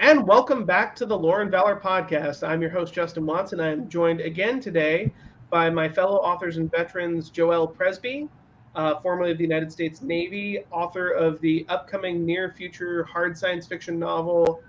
[0.00, 2.46] And welcome back to the and Valor podcast.
[2.46, 3.58] I'm your host, Justin Watson.
[3.58, 5.12] I am joined again today
[5.50, 8.28] by my fellow authors and veterans, Joelle Presby,
[8.76, 13.66] uh, formerly of the United States Navy, author of the upcoming near future hard science
[13.66, 14.62] fiction novel,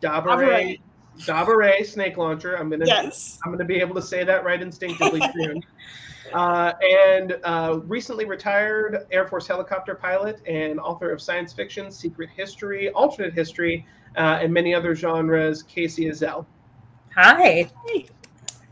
[0.00, 0.78] Dabare,
[1.18, 2.56] Dabare Snake Launcher.
[2.56, 3.40] I'm gonna Yes.
[3.44, 5.62] I'm gonna be able to say that right instinctively soon.
[6.32, 12.30] Uh, and uh, recently retired Air Force helicopter pilot and author of science fiction, secret
[12.34, 13.86] history, alternate history,
[14.16, 16.46] uh, and many other genres, Kacey Ezell.
[17.14, 17.70] Hi.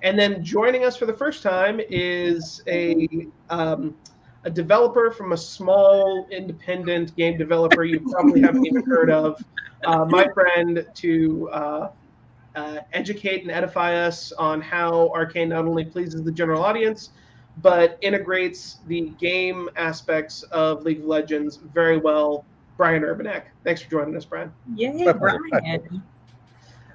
[0.02, 3.08] And then joining us for the first time is a
[3.50, 3.94] um,
[4.44, 9.42] a developer from a small independent game developer you probably haven't even heard of.
[9.84, 11.90] Uh, my friend to uh,
[12.54, 17.10] uh, educate and edify us on how Arcane not only pleases the general audience,
[17.58, 22.44] but integrates the game aspects of League of Legends very well.
[22.82, 23.44] Brian Urbanek.
[23.62, 24.52] Thanks for joining us, Brian.
[24.74, 26.02] Yay, My Brian.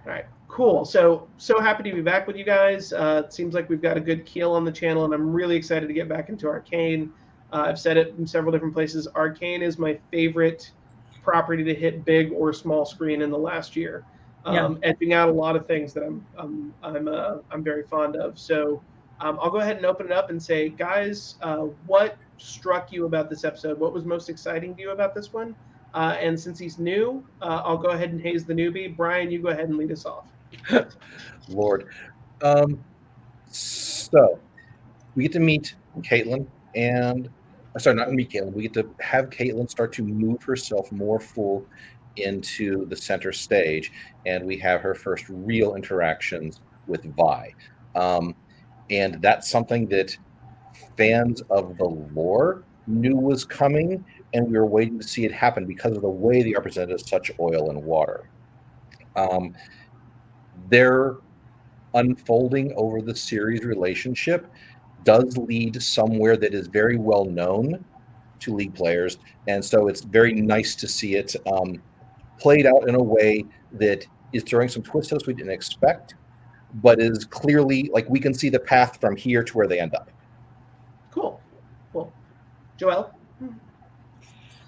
[0.05, 0.83] All right, cool.
[0.83, 2.91] So so happy to be back with you guys.
[2.91, 5.55] Uh, it seems like we've got a good keel on the channel, and I'm really
[5.55, 7.13] excited to get back into Arcane.
[7.53, 9.07] Uh, I've said it in several different places.
[9.15, 10.73] Arcane is my favorite
[11.23, 14.03] property to hit big or small screen in the last year,
[14.43, 18.17] um, edging out a lot of things that I'm I'm I'm uh, I'm very fond
[18.17, 18.37] of.
[18.37, 18.83] So
[19.21, 23.05] um, I'll go ahead and open it up and say, guys, uh, what struck you
[23.05, 23.79] about this episode?
[23.79, 25.55] What was most exciting to you about this one?
[25.97, 28.95] Uh, and since he's new, uh, I'll go ahead and haze the newbie.
[28.95, 30.27] Brian, you go ahead and lead us off.
[31.49, 31.87] Lord.
[32.43, 32.79] Um,
[33.49, 34.37] so
[35.15, 37.27] we get to meet Caitlyn and
[37.75, 38.53] uh, sorry, not meet Caitlyn.
[38.53, 41.65] We get to have Caitlyn start to move herself more full
[42.17, 43.91] into the center stage,
[44.27, 47.55] and we have her first real interactions with Vi.
[47.95, 48.35] Um,
[48.91, 50.15] and that's something that
[50.95, 54.05] fans of the lore knew was coming,
[54.37, 56.93] and we were waiting to see it happen because of the way they are presented
[56.93, 58.29] as such oil and water.
[59.15, 59.55] Um,
[60.69, 61.15] their
[61.95, 64.45] unfolding over the series relationship
[65.03, 67.83] does lead somewhere that is very well known
[68.39, 69.17] to league players
[69.47, 71.81] and so it's very nice to see it um,
[72.37, 76.13] played out in a way that is throwing some twists at us we didn't expect
[76.75, 79.95] but is clearly like we can see the path from here to where they end
[79.95, 80.11] up
[81.09, 81.41] Cool.
[81.91, 82.13] Cool.
[82.77, 83.11] Joelle?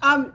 [0.02, 0.32] Um,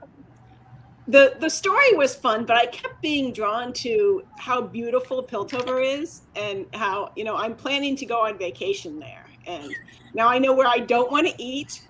[1.07, 6.21] the the story was fun, but I kept being drawn to how beautiful Piltover is,
[6.35, 9.71] and how you know I'm planning to go on vacation there, and
[10.13, 11.87] now I know where I don't want to eat,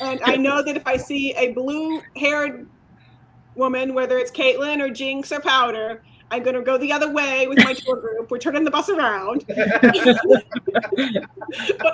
[0.00, 2.66] and I know that if I see a blue haired
[3.56, 6.02] woman, whether it's Caitlyn or Jinx or Powder.
[6.28, 8.32] I'm gonna go the other way with my tour group.
[8.32, 9.44] We're turning the bus around.
[9.48, 9.62] but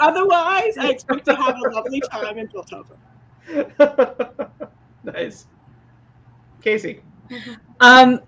[0.00, 2.96] otherwise, I expect to have a lovely time in Piltover.
[5.14, 5.46] nice.
[6.62, 7.00] Kacey?
[7.80, 8.20] Um,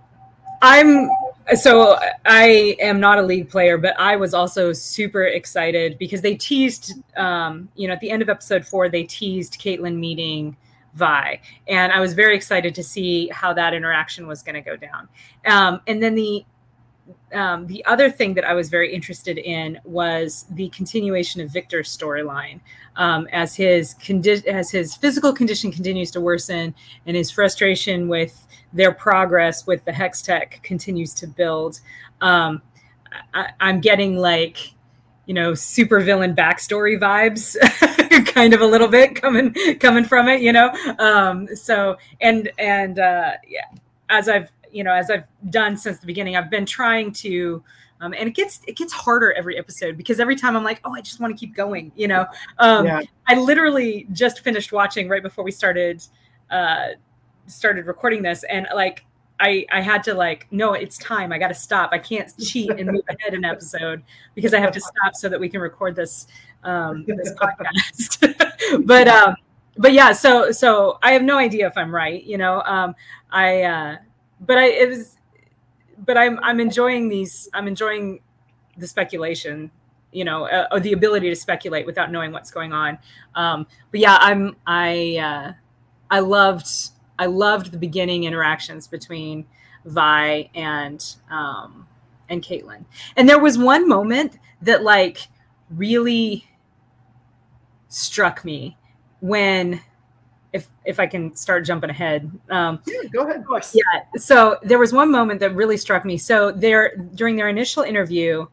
[0.63, 1.11] I'm
[1.55, 6.35] so I am not a league player, but I was also super excited because they
[6.35, 10.57] teased, um, you know, at the end of episode four, they teased Caitlyn meeting
[10.95, 14.77] Vi, and I was very excited to see how that interaction was going to go
[14.77, 15.09] down.
[15.45, 16.45] Um, and then the
[17.33, 21.95] um, the other thing that I was very interested in was the continuation of Victor's
[21.95, 22.61] storyline
[22.97, 26.75] um, as his condi- as his physical condition continues to worsen
[27.07, 31.81] and his frustration with their progress with the Hextech continues to build.
[32.21, 32.63] Um,
[33.33, 34.75] I, I'm getting like
[35.27, 37.57] you know super villain backstory vibes
[38.35, 42.99] kind of a little bit coming coming from it you know um so and and
[42.99, 43.65] uh yeah
[44.11, 47.63] as i've you know as i've done since the beginning i've been trying to
[48.01, 50.93] um, and it gets it gets harder every episode because every time i'm like oh
[50.95, 52.27] i just want to keep going you know?
[52.59, 53.01] Um Yeah.
[53.29, 56.03] i literally just finished watching right before we started
[56.51, 56.89] uh
[57.47, 59.05] started recording this and like
[59.41, 61.33] I, I had to like no it's time.
[61.33, 61.91] I gotta stop.
[61.93, 64.03] I can't cheat and move ahead an episode
[64.35, 66.29] because i have to stop so that we can record this
[66.63, 68.85] um this podcast.
[68.87, 69.35] But um
[69.77, 72.63] but yeah so so i have no idea if i'm right you know?
[72.63, 72.95] Um
[73.31, 73.97] i uh
[74.41, 75.17] but i it was
[76.05, 78.21] but i'm i'm enjoying these i'm enjoying
[78.77, 79.71] the speculation
[80.15, 82.97] you know uh, or the ability to speculate without knowing what's going on.
[83.35, 85.53] Um but yeah i'm i uh
[86.11, 86.69] i loved
[87.19, 89.45] i loved the beginning interactions between
[89.85, 91.87] vi and um
[92.31, 92.85] and caitlyn.
[93.17, 95.19] And there was one moment that like
[95.69, 96.49] really
[97.89, 98.79] struck me
[99.21, 99.83] when
[100.55, 103.41] if if i can start jumping ahead um Yeah, go ahead.
[103.41, 103.75] Of course.
[103.75, 107.83] yeah so there was one moment that really struck me so there during their initial
[107.83, 108.47] interview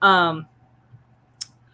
[0.00, 0.46] um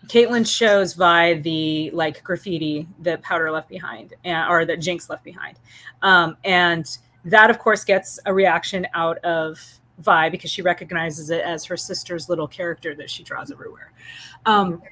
[0.06, 5.24] Caitlyn shows Vi the like graffiti that Powder left behind, and, or that Jinx left
[5.24, 5.58] behind,
[6.02, 9.58] um, and that of course gets a reaction out of
[9.98, 13.92] Vi because she recognizes it as her sister's little character that she draws everywhere.
[14.44, 14.82] Um,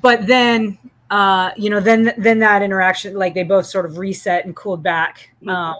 [0.00, 0.78] but then,
[1.14, 4.82] uh, you know, then then that interaction, like they both sort of reset and cooled
[4.82, 5.76] back, um,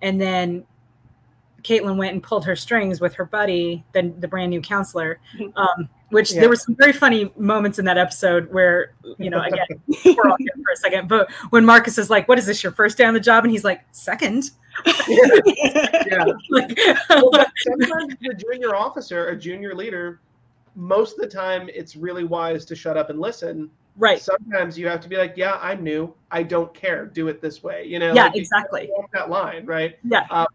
[0.00, 0.64] and then
[1.62, 5.20] Caitlyn went and pulled her strings with her buddy, then the brand new counselor.
[5.54, 6.40] Um, which Yeah.
[6.40, 9.66] there were some very funny moments in that episode where, you know, again,
[10.04, 12.62] we're all here for a second, but when Marcus is like, "What is this?
[12.62, 14.50] Your first day on the job?" and he's like, second.
[15.06, 16.24] Yeah.
[16.50, 16.78] like,
[17.10, 20.20] Well, but sometimes the junior officer, a junior leader,
[20.74, 23.70] most of the time it's really wise to shut up and listen.
[23.96, 24.20] Right.
[24.20, 26.14] Sometimes you have to be like, "Yeah, I'm new.
[26.30, 27.06] I don't care.
[27.06, 28.14] Do it this way." You know?
[28.14, 28.80] Yeah, like, exactly.
[28.82, 29.96] have to walk that line, right?
[30.04, 30.26] Yeah.
[30.30, 30.46] Uh,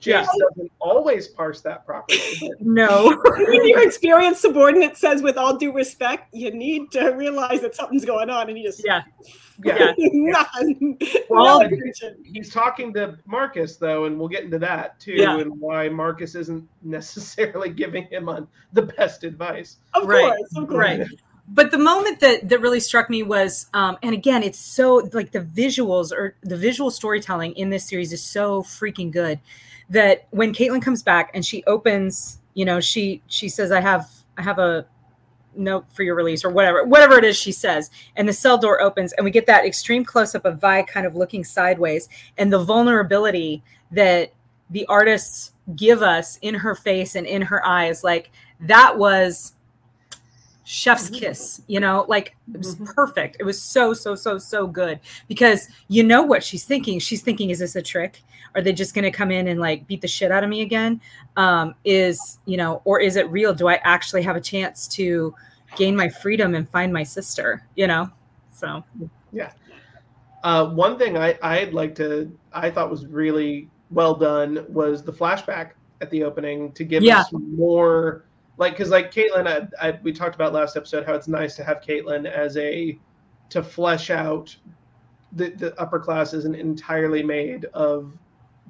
[0.00, 0.26] Jayce Yeah.
[0.50, 2.18] doesn't always parse that properly.
[2.60, 3.16] No.
[3.24, 8.04] when your experienced subordinate says, with all due respect, you need to realize that something's
[8.04, 9.02] going on, and you just Yeah.
[9.64, 9.92] yeah.
[9.98, 10.98] nothing.
[11.30, 11.70] Well, no
[12.24, 15.38] he's talking to Marcus though, and we'll get into that too, Yeah.
[15.38, 19.76] and why Marcus isn't necessarily giving him on the best advice.
[19.94, 20.78] Of Right, course, of course.
[20.78, 21.06] right.
[21.48, 25.32] But the moment that that really struck me was, um, and again, it's so like
[25.32, 29.40] the visuals or the visual storytelling in this series is so freaking good
[29.90, 34.08] that when Caitlyn comes back and she opens, you know, she she says, "I have
[34.38, 34.86] I have a
[35.54, 38.80] note for your release" or whatever whatever it is she says, and the cell door
[38.80, 42.52] opens and we get that extreme close up of Vi kind of looking sideways and
[42.52, 44.32] the vulnerability that
[44.70, 48.30] the artists give us in her face and in her eyes, like
[48.60, 49.54] that was
[50.64, 52.86] chef's kiss you know like it was Mhm.
[52.94, 53.36] perfect.
[53.40, 55.00] It was so so so so good.
[55.26, 56.98] Because you know what she's thinking?
[57.00, 58.22] She's thinking is this a trick?
[58.54, 60.60] Are they just going to come in and like beat the shit out of me
[60.62, 61.00] again?
[61.36, 63.52] Um is you know or is it real?
[63.52, 65.34] Do i actually have a chance to
[65.76, 68.08] gain my freedom and find my sister you know?
[68.52, 68.84] So
[69.32, 69.50] yeah.
[70.44, 75.12] Uh, one thing I, I'd like to, I thought was really well done was the
[75.12, 75.70] flashback
[76.00, 77.20] at the opening to give Yeah.
[77.20, 78.24] us more,
[78.58, 81.64] like, because like Caitlyn, I, I, we talked about last episode how it's nice to
[81.64, 82.98] have Caitlyn as a,
[83.50, 84.54] to flesh out
[85.32, 88.12] the, the upper class isn't entirely made of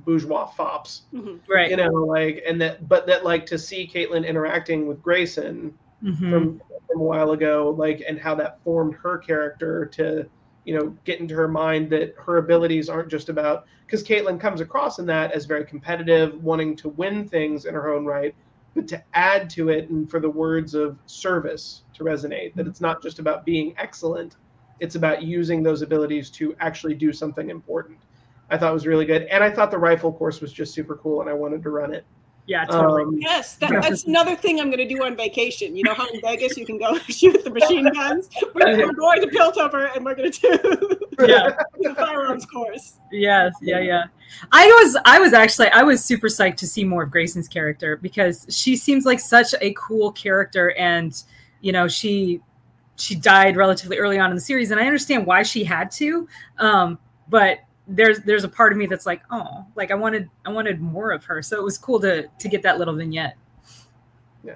[0.05, 1.41] bourgeois fops, Mhm.
[1.49, 5.77] right you know, like, and that, but that like to see Caitlyn interacting with Grayson
[6.03, 6.31] Mhm.
[6.31, 10.27] from from a while ago, like and how that formed her character to,
[10.65, 14.61] you know, get into her mind that her abilities aren't just about because Caitlyn comes
[14.61, 18.35] across in that as very competitive, wanting to win things in her own right,
[18.75, 22.81] but to add to it and for the words of service to resonate, that it's
[22.81, 24.37] not just about being excellent,
[24.81, 27.99] it's about using those abilities to actually do something important.
[28.51, 31.21] I thought was really good, and I thought the rifle course was just super cool,
[31.21, 32.05] and I wanted to run it.
[32.47, 35.77] Yeah totally Um, Yes, that, that's another thing I'm going to do on vacation.
[35.77, 38.29] You know how in Vegas you can go shoot the machine guns?
[38.55, 42.99] We're, we're going to Piltover and we're going to do yeah the firearms course.
[43.11, 44.05] Yes, yeah, yeah.
[44.51, 47.97] I was I was actually I was super psyched to see more of Grayson's character
[47.97, 51.23] because she seems like such a cool character and
[51.63, 52.41] you know, she
[52.97, 56.29] she died relatively early on in the series and I understand why she had to.
[56.59, 56.99] Um,
[57.29, 57.59] but
[57.89, 61.11] there's there's a part of me that's like, oh, like I wanted I wanted more
[61.13, 61.43] of her.
[61.43, 63.37] So it was cool to to get that little vignette.
[64.45, 64.55] Yeah,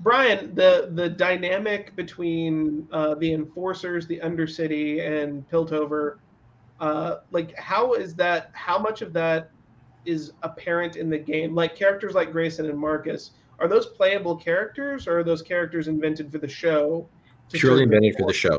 [0.00, 6.16] Brian, the the dynamic between uh, the enforcers, the Undercity, and Piltover,
[6.80, 8.50] uh, like how is that?
[8.52, 9.50] How much of that
[10.04, 11.54] is apparent in the game?
[11.54, 16.32] Like characters like Grayson and Marcus, are those playable characters, or are those characters invented
[16.32, 17.08] for the show?
[17.48, 18.58] to Purely serve invented for the show.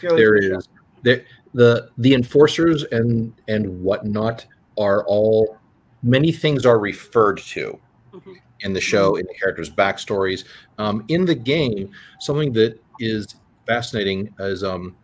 [0.00, 0.70] Purely There for the show.
[1.02, 1.24] there
[1.54, 5.56] the the enforcers and and whatnot are all
[6.02, 7.78] many things are referred to
[8.12, 8.36] Mhm.
[8.60, 10.44] in the show in the characters' backstories.
[10.78, 11.90] Um, in the game,
[12.20, 13.34] something that is
[13.66, 14.96] fascinating is um,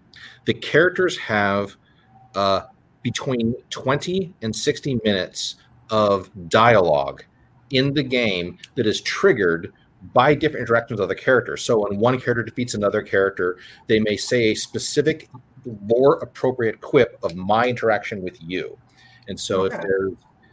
[0.46, 1.76] the characters have
[2.34, 2.62] uh,
[3.02, 5.56] between 20 and 60 minutes
[5.90, 7.22] of dialogue
[7.70, 9.72] in the game that is triggered
[10.12, 11.62] by different interactions of the characters.
[11.62, 15.28] So when one character defeats another character, they may say a specific
[15.87, 18.76] lore appropriate quip of my interaction with you.
[19.28, 19.83] And so if Okay.
[19.83, 20.12] there's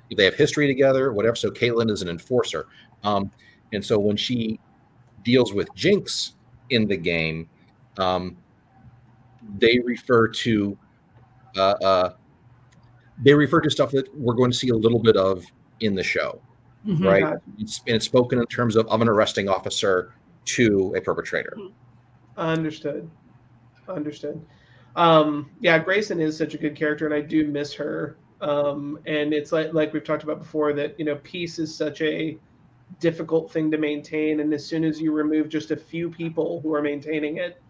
[0.10, 1.36] if they have history together, whatever.
[1.38, 2.68] So Caitlyn is an enforcer.
[3.04, 3.32] Um,
[3.72, 4.60] and so when she
[5.24, 6.34] deals with Jinx
[6.70, 7.48] in the game,
[7.98, 8.36] um,
[9.58, 10.78] they refer to
[11.58, 12.14] uh, uh,
[13.24, 15.46] they refer to stuff that we're going to see a little bit of
[15.80, 16.42] in the show,
[16.86, 17.06] Mhm.
[17.06, 17.24] right?
[17.24, 17.42] Gotcha.
[17.60, 20.14] It's, and it's spoken in terms of, of an arresting officer
[20.46, 21.56] to a perpetrator.
[22.38, 23.10] Understood.
[23.88, 24.42] Understood.
[24.96, 28.18] Um, yeah, Grayson is such a good character, and I do miss her.
[28.42, 32.02] Um, and it's like like we've talked about before that you know peace is such
[32.02, 32.38] a
[33.00, 36.74] difficult thing to maintain, and as soon as you remove just a few people who
[36.74, 37.62] are maintaining it,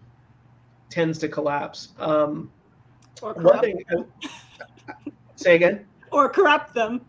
[0.89, 1.89] tends to collapse.
[1.99, 2.51] Um,
[3.21, 3.83] Or one corrupt, thing.
[5.35, 5.85] say again.
[6.11, 7.01] or corrupt them.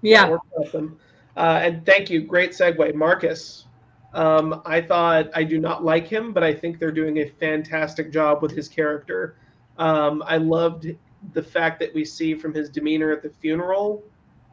[0.00, 0.28] Yeah.
[0.28, 0.98] or corrupt them.
[1.36, 2.22] Uh, and thank you.
[2.22, 2.94] Great segue.
[2.94, 3.66] Marcus.
[4.14, 8.12] Um, I thought I do not like him, but I think they're doing a fantastic
[8.12, 9.36] job with his character.
[9.78, 10.86] Um, I loved
[11.32, 14.02] the fact that we see from his demeanor at the funeral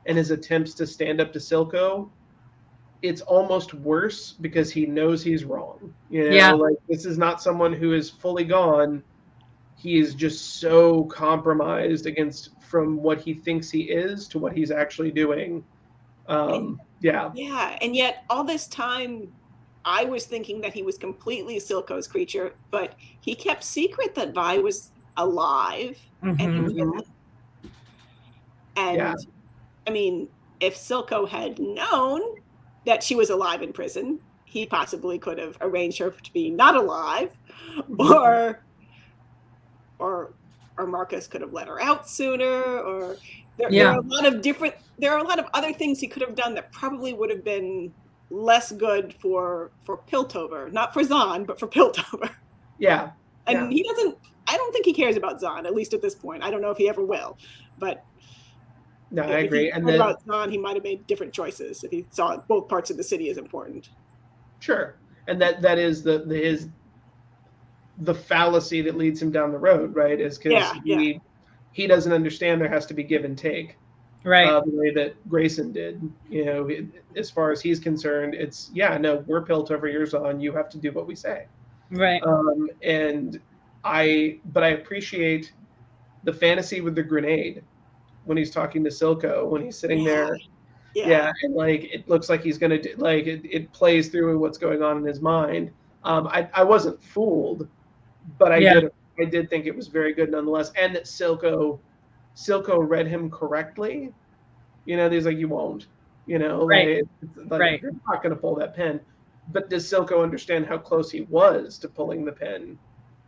[0.06, 2.10] and his attempts to stand up to Silco.
[3.02, 5.94] It's almost worse because he knows he's wrong.
[6.10, 6.52] You know, Yeah.
[6.52, 9.04] like this is not someone who is fully gone.
[9.76, 14.72] He is just so compromised against from what he thinks he is to what he's
[14.72, 15.64] actually doing.
[16.28, 19.32] Um, yeah, Yeah, and yet all this time,
[19.86, 24.58] I was thinking that he was completely Silco's creature, but he kept secret that Vi
[24.60, 26.58] was alive and Mhm.
[26.58, 27.02] in prison.
[28.76, 29.16] And Yeah.
[29.88, 32.22] I mean, if Silco had known
[32.86, 36.76] that she was alive in prison, he possibly could have arranged her to be not
[36.76, 37.38] alive,
[38.00, 38.64] or
[40.00, 40.34] or
[40.78, 42.46] or Marcus could have let her out sooner,
[42.80, 43.18] or
[43.58, 46.08] there, there are a lot of different there are a lot of other things he
[46.08, 47.94] could have done that probably would have been
[48.30, 52.30] less good for for Piltover, not for Zaun, but for Piltover.
[52.78, 53.12] yeah,
[53.48, 53.70] And Yeah.
[53.70, 54.18] he doesn't
[54.50, 56.44] I don't think he cares about Zaun, at least at this point.
[56.44, 57.38] I don't know if he ever will.
[57.77, 58.03] But
[59.12, 59.65] no, I agree.
[59.65, 62.38] he And cared then about Zaun, he might have made different choices if he saw
[62.48, 63.89] both parts of the city as important.
[64.60, 64.96] Sure,
[65.27, 66.68] and that that is the, the his
[68.00, 70.20] the fallacy that leads him down the road, right?
[70.20, 71.20] Is because Yeah, he
[71.72, 73.77] he doesn't understand there has to be give and take
[74.24, 74.48] Right.
[74.50, 76.01] uh, the way that Grayson did.
[76.29, 80.13] You know, it, as far as he's concerned, it's yeah, no, we're built over years
[80.13, 80.41] on.
[80.41, 81.46] You have to do what we say.
[81.91, 82.22] right.
[82.24, 83.39] Um, and
[83.84, 85.54] I, but I appreciate
[86.24, 87.64] the fantasy with the grenade
[88.26, 90.14] when he's talking to Silco when he's sitting Yeah.
[90.14, 90.38] there
[90.96, 91.32] yeah.
[91.44, 94.84] and like it looks like he's gonna do like it, it plays through what's going
[94.84, 95.72] on in his mind
[96.04, 97.68] um i, I wasn't fooled
[98.38, 98.74] but i Yeah.
[98.82, 101.80] did i did think it was very good nonetheless and that silco
[102.36, 104.12] silco read him correctly
[104.86, 105.88] you know he's like you won't
[106.26, 106.98] you know Right.
[106.98, 107.82] like, it's like, Right.
[107.82, 109.00] you're not gonna pull that pin
[109.54, 112.78] but does silco understand how close he was to pulling the pin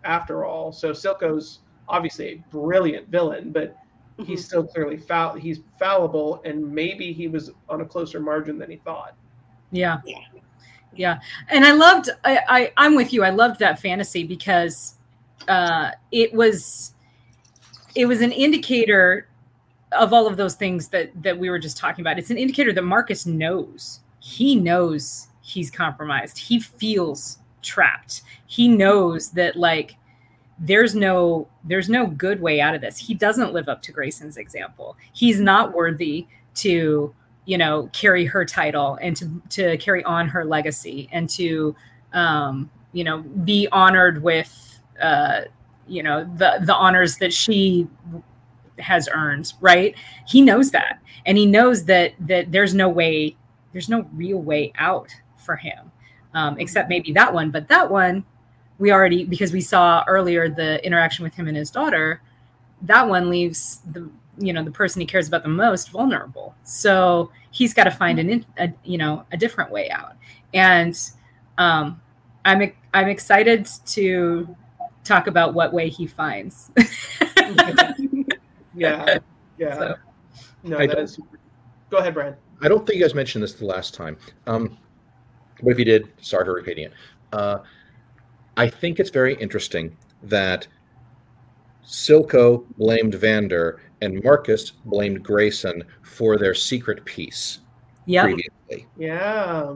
[0.03, 3.75] after all so silco's obviously a brilliant villain but
[4.19, 4.25] Mhm.
[4.25, 8.69] he's still clearly foul he's fallible and maybe he was on a closer margin than
[8.69, 9.15] he thought
[9.71, 9.99] Yeah.
[10.05, 10.17] Yeah.
[10.93, 11.19] Yeah.
[11.47, 13.23] And I loved I, I I'm with you.
[13.23, 14.95] I loved that fantasy because
[15.47, 16.93] uh it was
[17.95, 19.29] it was an indicator
[19.93, 22.19] of all of those things that that we were just talking about.
[22.19, 24.01] It's an indicator that Marcus knows.
[24.19, 26.37] He knows he's compromised.
[26.37, 28.21] He feels trapped.
[28.47, 29.97] He knows that like
[30.59, 32.97] there's no there's no good way out of this.
[32.97, 34.95] He doesn't live up to Grayson's example.
[35.13, 37.13] He's not worthy to
[37.45, 41.75] you know carry her title and to to carry on her legacy and to
[42.13, 45.41] um you know be honored with uh
[45.87, 47.87] you know the the honors that she
[48.79, 49.95] has earned right
[50.27, 53.35] he knows that and he knows that that there's no way
[53.71, 55.91] there's no real way out for him
[56.33, 58.23] um except maybe that one but that one
[58.79, 62.21] we already because we saw earlier the interaction with him and his daughter
[62.81, 66.55] that one leaves the you know the person he cares about the most vulnerable.
[66.63, 70.15] So he's got to find an a, you know a different way out.
[70.53, 70.97] And
[71.57, 72.01] um
[72.45, 74.55] i'm i'm excited to
[75.03, 76.71] talk about what way he finds.
[78.73, 79.17] Yeah.
[79.57, 79.77] Yeah.
[79.77, 79.95] So-
[80.63, 81.39] no I that super.
[81.89, 82.35] go ahead brian.
[82.61, 84.15] I don't think you guys mentioned this the last time.
[84.47, 84.77] Um,
[85.61, 86.93] but if you did, sorry for repeating it.
[87.33, 87.59] Uh,
[88.57, 90.67] I think it's very interesting that
[91.85, 97.59] Silco blamed Vander and Marcus blamed Grayson for their secret peace
[98.05, 98.87] yep previously.
[98.97, 99.73] yeah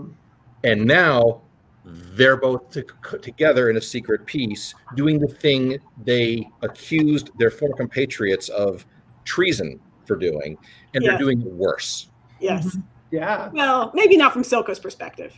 [0.63, 1.41] And now
[1.83, 2.83] they're both to,
[3.21, 8.85] together in a secret peace doing the thing they accused their former compatriots of
[9.23, 10.57] treason for doing,
[10.93, 11.11] and Yeah.
[11.11, 12.09] they're doing it worse.
[12.39, 12.77] Yes.
[13.11, 15.33] yeah Well, maybe not from Silco's perspective.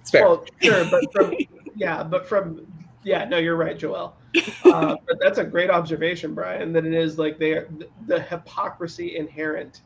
[0.00, 0.22] It's fair.
[0.22, 1.34] well sure but from
[1.74, 2.66] yeah but from
[3.02, 4.12] yeah no you're right joelle
[4.64, 7.68] uh, but that's a great observation brian that it is like they are
[8.06, 9.82] the, hypocrisy inherent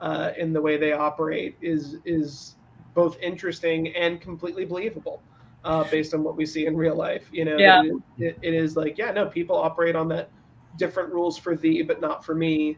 [0.00, 2.56] uh, in the way they operate is is
[2.94, 5.22] both interesting and completely believable
[5.64, 7.82] uh, based on what we see in real life you know Yeah.
[7.82, 10.30] it, it, it is like yeah no people operate on that
[10.76, 12.76] different rules for thee but not for me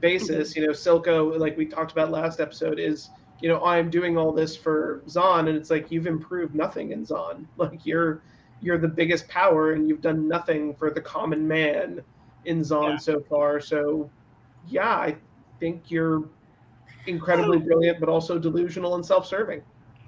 [0.00, 3.10] basis you know silco like we talked about last episode is
[3.40, 7.04] you know i'm doing all this for zaun and it's like you've improved nothing in
[7.04, 8.22] zaun like you're
[8.60, 12.02] you're the biggest power and you've done nothing for the common man
[12.44, 12.96] in zaun Yeah.
[12.98, 13.60] so far.
[13.60, 14.10] So
[14.68, 15.16] yeah i
[15.58, 16.24] think you're
[17.06, 17.60] incredibly oh.
[17.60, 19.62] brilliant but also delusional and self-serving.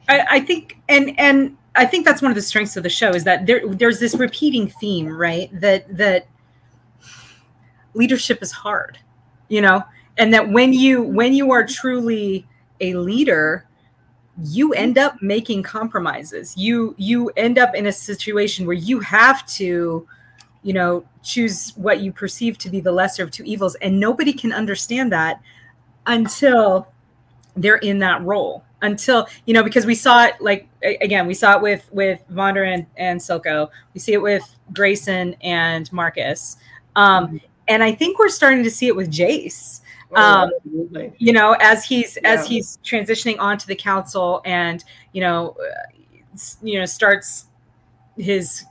[0.08, 3.10] I, I think and and I think that's one of the strengths of the show
[3.10, 5.48] is that there there's this repeating theme, right?
[5.60, 6.26] That that
[7.94, 8.98] leadership is hard,
[9.48, 9.84] you know,
[10.18, 12.46] and that when you when you are truly
[12.82, 13.66] a leader,
[14.44, 16.56] you end up making compromises.
[16.56, 20.06] You you end up in a situation where you have to,
[20.62, 24.32] you know, choose what you perceive to be the lesser of two evils, and nobody
[24.32, 25.40] can understand that
[26.06, 26.88] until
[27.56, 28.64] they're in that role.
[28.80, 32.64] Until you know, because we saw it like again, we saw it with with Vander
[32.64, 33.70] and and Silco.
[33.94, 36.56] We see it with Grayson and Marcus.
[36.96, 39.81] Um, and I think we're starting to see it with Jayce
[40.14, 41.12] Um, absolutely.
[41.19, 42.33] you know as he's Yeah.
[42.33, 45.92] as he's transitioning onto the council and you know uh,
[46.62, 47.47] you know starts
[48.16, 48.64] his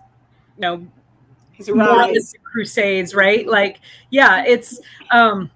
[0.58, 0.88] you know
[1.54, 3.80] His crusades right like
[4.12, 4.80] yeah it's
[5.10, 5.50] um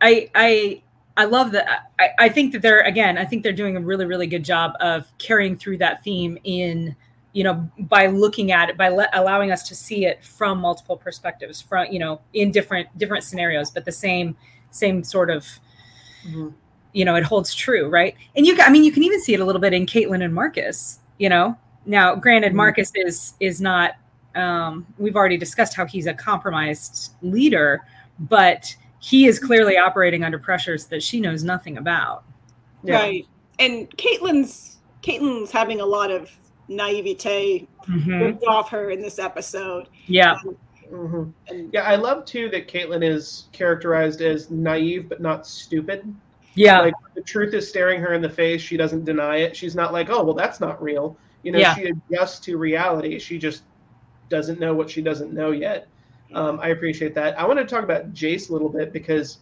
[0.00, 0.82] i i
[1.16, 4.06] i love that I, I think that they're again i think they're doing a really
[4.06, 6.96] really good job of carrying through that theme in
[7.32, 10.96] you know by looking at it by le- allowing us to see it from multiple
[10.96, 14.36] perspectives from you know in different different scenarios but the same
[14.70, 15.46] same sort of
[16.26, 16.52] Mhm.
[16.92, 19.40] you know it holds true right and you i mean you can even see it
[19.40, 22.56] a little bit in caitlyn and marcus you know now granted Mhm.
[22.56, 23.92] marcus is is not
[24.34, 27.80] um we've already discussed how he's a compromised leader
[28.18, 32.24] but he is clearly operating under pressures that she knows nothing about
[32.84, 32.96] Yeah.
[32.96, 33.26] Right.
[33.58, 36.30] And caitlyn's caitlyn's having a lot of
[36.68, 38.20] naivete Mhm.
[38.20, 39.88] ripped off her in this episode.
[40.06, 40.36] yeah
[40.90, 46.04] hmm And Yeah, I love too that Caitlyn is characterized as naive but not stupid.
[46.54, 48.60] yeah Like the truth is staring her in the face.
[48.60, 49.56] She doesn't deny it.
[49.56, 51.16] She's not like, oh, well, that's not real.
[51.42, 51.74] You know, Yeah.
[51.74, 53.18] she adjusts to reality.
[53.18, 53.62] She just
[54.28, 55.88] doesn't know what she doesn't know yet.
[56.34, 57.38] Um, I appreciate that.
[57.38, 59.38] I want to talk about Jayce a little bit because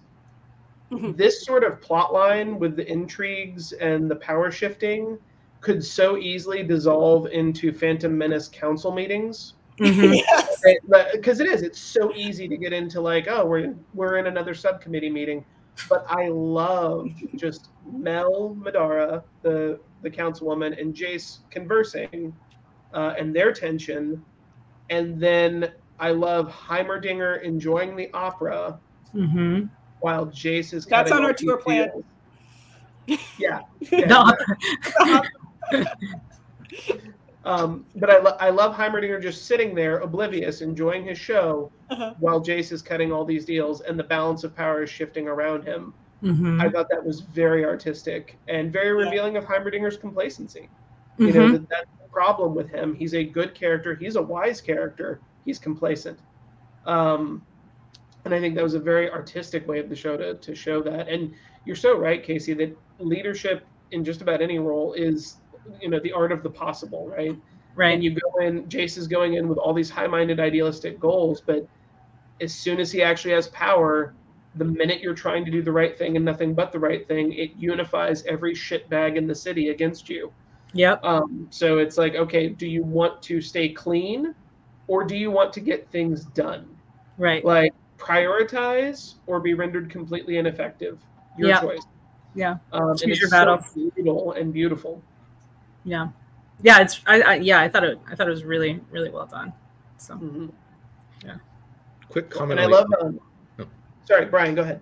[0.90, 1.16] Mhm.
[1.16, 5.18] this sort of plot line with the intrigues and the power shifting
[5.60, 10.14] could so easily dissolve into Phantom Menace council meetings Mhm.
[10.28, 10.62] yes.
[11.12, 14.52] because it is it's so easy to get into like oh we're we're in another
[14.54, 15.42] subcommittee meeting
[15.88, 22.34] but i love just mel medarda the the councilwoman and jayce conversing
[22.92, 24.22] uh, and their tension
[24.90, 28.78] and then i love heimerdinger enjoying the opera
[29.14, 29.70] Mhm.
[30.00, 31.90] while jayce is That's on our tour plan.
[33.06, 33.18] deals.
[33.38, 34.14] yeah, yeah.
[34.14, 35.22] opera.
[37.44, 42.14] Um, but I, lo- I love Heimerdinger just sitting there, oblivious, enjoying his show, Uh-huh.
[42.18, 45.64] while Jayce is cutting all these deals, and the balance of power is shifting around
[45.64, 45.94] him.
[46.22, 46.60] Mhm.
[46.60, 49.06] I thought that was very artistic and very Yeah.
[49.06, 50.68] revealing of Heimerdinger's complacency.
[51.16, 51.52] You know, Mhm.
[51.52, 52.94] that, that's the problem with him.
[52.94, 53.94] He's a good character.
[53.94, 55.18] He's a wise character.
[55.46, 56.18] He's complacent.
[56.84, 57.42] Um,
[58.26, 60.82] and I think that was a very artistic way of the show to, to show
[60.82, 61.08] that.
[61.08, 61.32] And
[61.64, 65.38] you're so right, Kacey, that leadership in just about any role is,
[65.80, 67.36] you know, the art of the possible, right?
[67.76, 67.94] Right.
[67.94, 71.66] and you go in jayce is going in with all these high-minded idealistic goals but
[72.40, 74.12] as soon as he actually has power
[74.56, 77.32] the minute you're trying to do the right thing and nothing but the right thing
[77.32, 80.32] it unifies every shitbag in the city against you
[80.74, 84.34] yep um, so it's like okay do you want to stay clean
[84.88, 86.66] or do you want to get things done
[87.18, 90.98] right like prioritize or be rendered completely ineffective
[91.38, 91.60] your Yeah.
[91.60, 91.86] choice
[92.34, 92.56] Yeah.
[92.72, 93.60] um, and it's your so
[93.94, 95.02] brutal and beautiful
[95.84, 96.08] yeah
[96.62, 99.26] yeah it's I, I yeah i thought it i thought it was really really well
[99.26, 99.52] done
[99.98, 100.50] so Mhm.
[102.08, 102.58] Quick comment.
[102.58, 103.20] and i on the- love um,
[103.60, 103.66] Oh.
[104.04, 104.80] sorry brian go ahead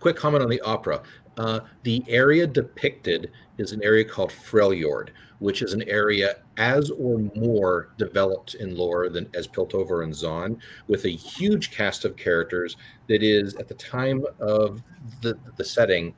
[0.00, 1.00] quick comment on the opera.
[1.38, 7.20] Uh, the area depicted is an area called Freljord, which is an area as or
[7.36, 12.76] more developed in lore than as Piltover and Zaun, with a huge cast of characters
[13.08, 14.82] that is at the time of
[15.22, 16.14] the the setting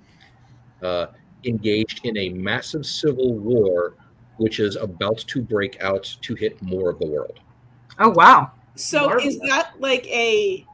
[0.82, 1.06] uh,
[1.44, 3.94] engaged in a massive civil war,
[4.37, 7.40] which is about to break out to hit more of the world.
[7.99, 10.66] oh wow So is that like a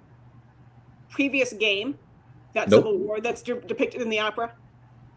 [1.11, 1.99] previous game?
[2.55, 2.81] That Nope.
[2.81, 4.53] Civil War that's de- depicted in the opera?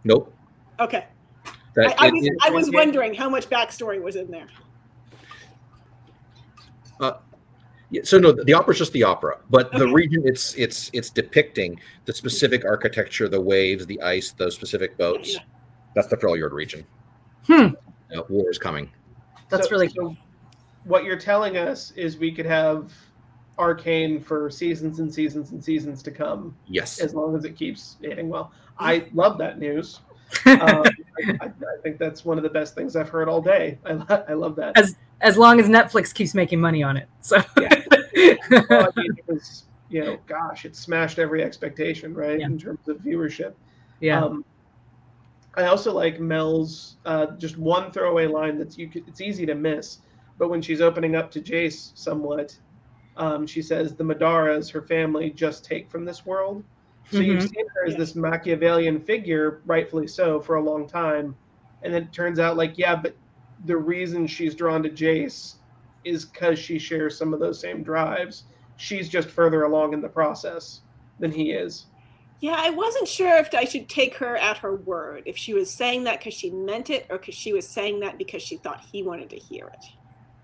[0.04, 0.34] Nope.
[0.80, 1.06] Okay.
[1.76, 4.48] That I, I it was is- I was wondering how much backstory was in there.
[7.92, 11.12] Yeah, so no, the opera is just the opera, but the region it's it's it's
[11.12, 15.34] depicting the specific architecture, the waves, the ice, those specific boats.
[15.34, 15.42] Yeah.
[15.94, 16.86] That's the Freljord region.
[17.46, 17.68] Hmm.
[18.16, 18.90] Uh, war is coming.
[19.50, 20.16] that's So- really so
[20.86, 22.92] what you're telling us is we could have
[23.60, 27.00] arcane for seasons and seasons and seasons to come Yes.
[27.00, 28.52] as long as it keeps hitting well.
[28.80, 30.00] I love that news.
[30.48, 33.78] Um, I, I, I think that's one of the best things i've heard all day.
[33.86, 34.76] I, lo- I love that.
[34.78, 37.38] As- as long as netflix keeps making money on it so.
[38.50, 42.48] Well, I mean, it was you know gosh it smashed every expectation right Yeah.
[42.48, 43.54] in terms of viewership.
[44.00, 44.24] Yeah.
[44.24, 44.44] Um,
[45.56, 48.90] I also like Mel's uh, just one throwaway line that's you.
[48.90, 50.00] Could, it's easy to miss,
[50.38, 52.58] but when she's opening up to Jayce somewhat,
[53.18, 56.64] um, she says the Medardas, her family, just take from this world,
[57.10, 57.50] So you've Mhm.
[57.50, 61.36] seen her as this Machiavellian figure, rightfully so, for a long time,
[61.84, 63.16] and then it turns out like yeah, but
[63.66, 65.58] the reason she's drawn to Jayce
[66.04, 68.46] is because she shares some of those same drives.
[68.78, 70.82] She's just further along in the process
[71.20, 71.88] than he is.
[72.44, 75.72] Yeah, I wasn't sure if I should take her at her word, if she was
[75.72, 78.84] saying that because she meant it or because she was saying that because she thought
[78.92, 79.86] he wanted to hear it.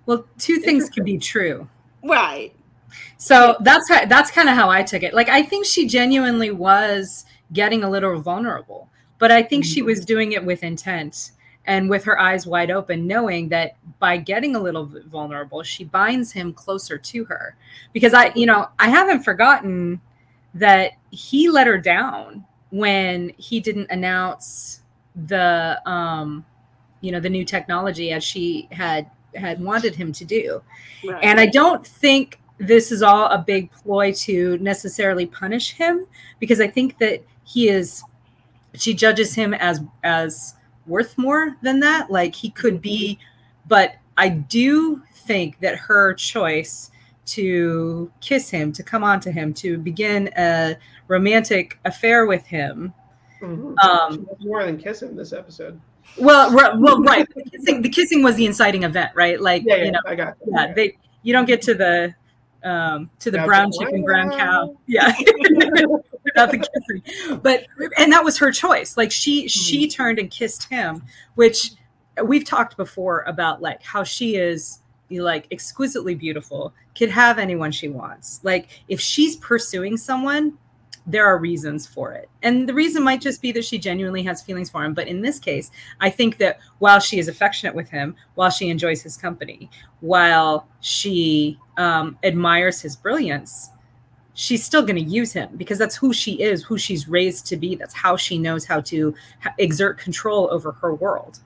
[0.05, 1.67] Well, two things could be true.
[2.01, 2.55] Right.
[3.17, 5.13] So that's how, that's kind of how I took it.
[5.13, 9.87] Like I think she genuinely was getting a little vulnerable, but I think she mm-hmm.
[9.87, 11.31] was doing it with intent
[11.65, 16.31] and with her eyes wide open, knowing that by getting a little vulnerable, she binds
[16.31, 17.57] him closer to her.
[17.91, 19.99] Because I, you know, I haven't forgotten
[20.53, 24.81] that he let her down when he didn't announce
[25.15, 26.45] the, um,
[27.01, 30.61] you know, the new technology as she had had wanted him to do.
[31.05, 31.23] Right.
[31.23, 36.05] And I don't think this is all a big ploy to necessarily punish him
[36.39, 38.03] because I think that he is
[38.73, 42.11] she judges him as as worth more than that.
[42.11, 43.19] Like he could be,
[43.67, 46.91] but I do think that her choice
[47.33, 50.75] to kiss him, to come on to him, to begin a
[51.07, 52.93] romantic affair with him.
[53.41, 53.77] Mm-hmm.
[53.79, 55.79] Um, more than kiss him this episode.
[56.17, 57.27] well, ri- well, right.
[57.33, 59.39] The kissing, the kissing was the inciting event, right?
[59.39, 60.39] Like, Yeah, yeah, you know, I got.
[60.39, 60.69] That.
[60.69, 62.13] yeah they you don't get to the
[62.63, 65.13] um to the brown chicken brown cow yeah
[66.25, 67.65] without the kissing but
[67.97, 71.01] and that was her choice like she she turned and kissed him
[71.35, 71.71] which
[72.25, 77.89] we've talked before about like how she is like exquisitely beautiful could have anyone she
[77.89, 78.39] wants.
[78.43, 80.57] Like if she's pursuing someone
[81.07, 82.29] there are reasons for it.
[82.43, 84.93] And the reason might just be that she genuinely has feelings for him.
[84.93, 88.69] But in this case i think that while she is affectionate with him while she
[88.69, 89.69] enjoys his company
[90.01, 93.71] while she um, admires his brilliance
[94.39, 97.57] she's still going to use him because that's who she is who she's raised to
[97.57, 97.75] be.
[97.75, 99.13] That's how she knows how to
[99.57, 101.39] exert control over her world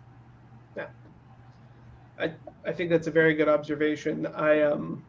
[2.66, 4.26] I think that's a very good observation.
[4.28, 5.04] I um,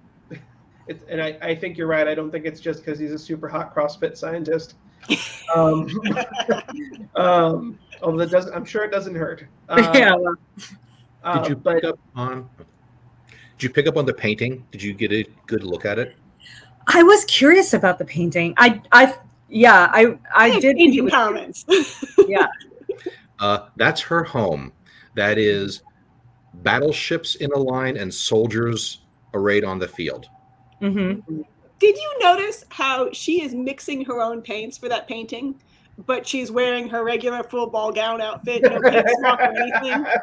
[0.89, 2.07] it, and I, I think you're right.
[2.09, 4.75] I don't think it's just because he's a super hot CrossFit scientist.
[5.55, 5.89] Um,
[7.15, 9.45] um, although that doesn't, I'm sure it doesn't hurt.
[9.67, 10.17] Uh, yeah
[11.23, 12.49] uh, Did you but pick up on?
[13.57, 14.67] Did you pick up on the painting?
[14.73, 16.15] Did you get a good look at it?
[16.89, 19.17] i was curious about the painting i i
[19.49, 21.65] yeah i i have did think painting comments.
[22.29, 22.47] yeah
[23.41, 24.73] Uh, that's her home.
[25.17, 25.83] That is
[26.63, 29.01] battleships in a line and soldiers
[29.35, 30.29] arrayed on the field.
[30.81, 31.15] hmm
[31.79, 35.61] Did you notice how she is mixing her own paints for that painting?
[36.07, 40.05] But she's wearing her regular full ball gown outfit, no pink or anything.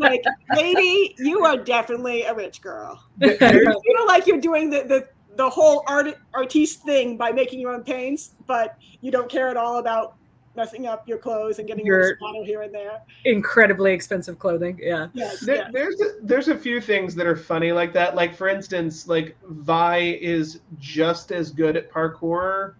[0.00, 0.22] Like,
[0.54, 3.02] lady, you are definitely a rich girl.
[3.20, 7.72] You feel like you're doing the, the, the whole art artiste thing by making your
[7.72, 10.16] own paints, but you don't care at all about
[10.58, 13.00] messing up your clothes and getting Your- little splatter here and there.
[13.24, 15.70] incredibly expensive clothing yeah Yes, There, yes.
[15.72, 18.14] there's a, there's a few things that are funny like that.
[18.16, 22.74] Like for instance, like Vi is just as good at parkour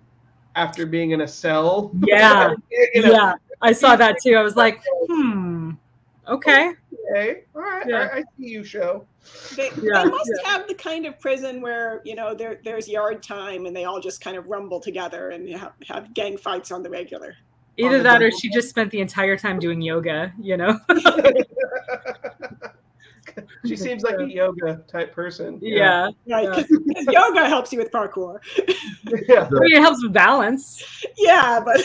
[0.57, 1.93] after being in a cell.
[2.05, 2.55] Yeah.
[2.95, 5.73] You know, yeah i saw that too i was like hmm
[6.29, 6.73] okay
[7.11, 7.45] Okay.
[7.55, 7.87] All right.
[7.89, 7.95] Yeah.
[7.97, 8.13] All right.
[8.17, 9.07] I see you, show.
[9.57, 13.23] They, Yeah, they must have the kind of prison where you know there there's yard
[13.23, 16.83] time and they all just kind of rumble together and have, have gang fights on
[16.83, 17.35] the regular.
[17.79, 18.39] Either that or double.
[18.39, 20.79] she just spent the entire time doing yoga you know
[23.67, 25.59] she seems like a yoga type person.
[25.63, 26.65] yeah Right, Yeah.
[26.67, 28.39] because yoga helps you with parkour.
[29.29, 29.47] Yeah.
[29.47, 30.83] I mean, it helps with balance
[31.17, 31.81] Yeah, but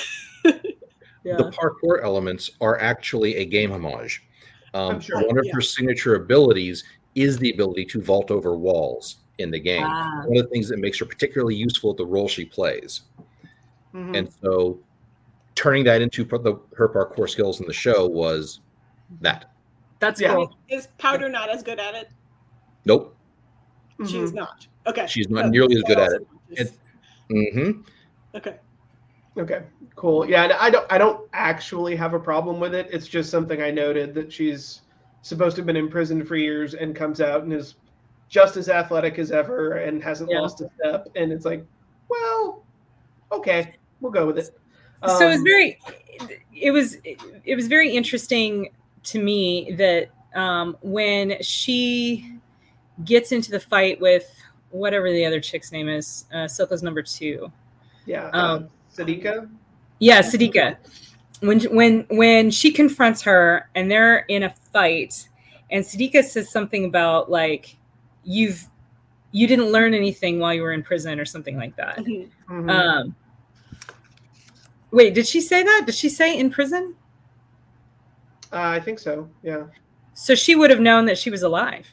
[1.23, 4.23] yeah The parkour elements are actually a game homage.
[4.73, 5.17] Um, I'm sure.
[5.27, 5.53] One of Yeah.
[5.53, 6.83] her signature abilities
[7.15, 9.83] is the ability to vault over walls in the game.
[9.85, 10.23] Ah.
[10.25, 13.01] One of the things that makes her particularly useful at the role she plays.
[13.93, 14.17] Mhm.
[14.17, 14.79] And so
[15.55, 18.59] turning that into par- the, her parkour skills in the show was
[19.21, 19.45] that.
[19.99, 20.33] that's Yeah.
[20.33, 22.09] cool is Powder not as good at it?
[22.85, 23.15] Nope.
[24.05, 24.35] She's Mhm.
[24.35, 24.67] not.
[24.87, 25.05] Okay.
[25.07, 26.27] She's not So- nearly as good at so it.
[26.57, 26.79] just-
[27.29, 27.81] hmm
[28.35, 28.57] Okay.
[29.37, 29.61] Okay.
[29.95, 30.27] Cool.
[30.29, 30.43] Yeah.
[30.43, 30.85] And I don't.
[30.91, 32.89] I don't actually have a problem with it.
[32.91, 34.81] It's just something I noted that she's
[35.21, 37.75] supposed to have been imprisoned for years and comes out and is
[38.27, 40.39] just as athletic as ever and hasn't Yeah.
[40.41, 41.07] lost a step.
[41.15, 41.65] And it's like,
[42.09, 42.63] well,
[43.31, 44.49] okay, we'll go with it.
[45.07, 45.79] So it was Um, very
[46.55, 48.69] it was it was very interesting
[49.03, 52.37] to me that um, when she
[53.03, 54.25] gets into the fight with
[54.69, 57.51] whatever the other chick's name is uh, Silco's number two
[58.05, 58.29] Yeah.
[58.33, 59.49] um, Um, Sadika.
[59.99, 60.77] yeah Sadika
[61.41, 65.27] when when when she confronts her and they're in a fight
[65.71, 67.75] and Sadika says something about like
[68.23, 68.65] you've
[69.31, 72.29] you didn't learn anything while you were in prison or something like that Mhm.
[72.49, 72.69] Mhm.
[72.69, 73.15] um
[74.93, 75.83] Wait, did she say that?
[75.87, 76.95] Did she say in prison?
[78.51, 79.27] Uh, I think so.
[79.41, 79.63] Yeah.
[80.13, 81.87] So she would have known that she was alive.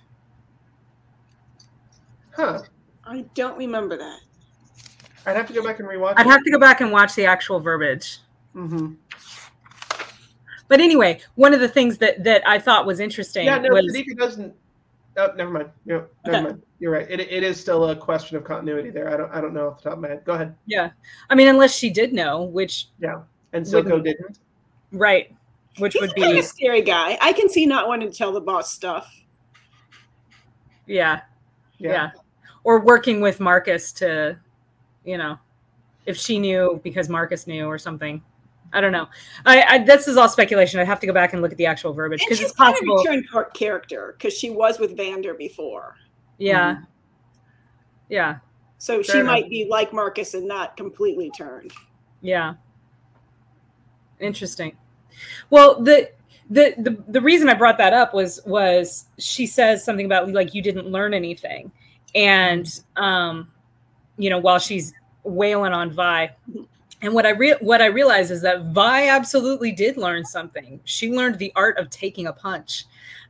[2.33, 2.63] Huh.
[3.03, 4.21] I don't remember that.
[5.25, 6.13] I'd have to go back and rewatch.
[6.19, 6.31] I'd it.
[6.31, 8.19] have to go back and watch the actual verbiage.
[8.55, 8.93] Mm-hmm.
[10.69, 13.97] But anyway, one of the things that that I thought was interesting Yeah, no, was
[13.97, 14.55] Sadika doesn't.
[15.21, 15.71] Oh, never mind.
[15.85, 16.43] No, never Okay.
[16.45, 16.63] mind.
[16.79, 17.07] You're right.
[17.11, 19.13] It, it is still a question of continuity there.
[19.13, 20.25] I don't I don't know off the top of my head.
[20.25, 20.55] Go ahead.
[20.67, 20.91] yeah.
[21.29, 24.39] I mean, unless she did know, which yeah, And Wouldn't- Silco didn't.
[24.93, 25.35] right,
[25.79, 27.19] which He's would kind of be a scary guy.
[27.21, 29.15] I can see not wanting to tell the boss stuff.
[30.87, 31.21] yeah,
[31.79, 31.91] Yeah.
[31.93, 32.11] yeah,
[32.65, 34.39] or working with Marcus to,
[35.05, 35.39] you know,
[36.07, 38.23] if she knew because Marcus knew or something.
[38.73, 39.09] I don't know.
[39.47, 40.79] I, I this is all speculation.
[40.81, 42.75] I'd have to go back and look at the actual verbiage because she's it's kind
[42.75, 43.21] of possible.
[43.21, 45.97] return character because she was with Vander before.
[46.39, 46.87] Yeah, Mhm.
[48.09, 48.39] yeah,
[48.79, 49.27] So Fair she enough.
[49.33, 51.73] might be like Marcus and not completely turned.
[52.23, 52.55] yeah.
[54.21, 54.77] Interesting.
[55.51, 56.11] Well, the
[56.51, 60.55] the the the reason I brought that up was was she says something about like
[60.55, 61.71] you didn't learn anything,
[62.15, 63.51] and um,
[64.19, 64.93] you know, while she's
[65.25, 66.31] wailing on Vi.
[67.03, 70.81] And what I re- what I realized is that Vi absolutely did learn something.
[70.85, 72.85] She learned the art of taking a punch,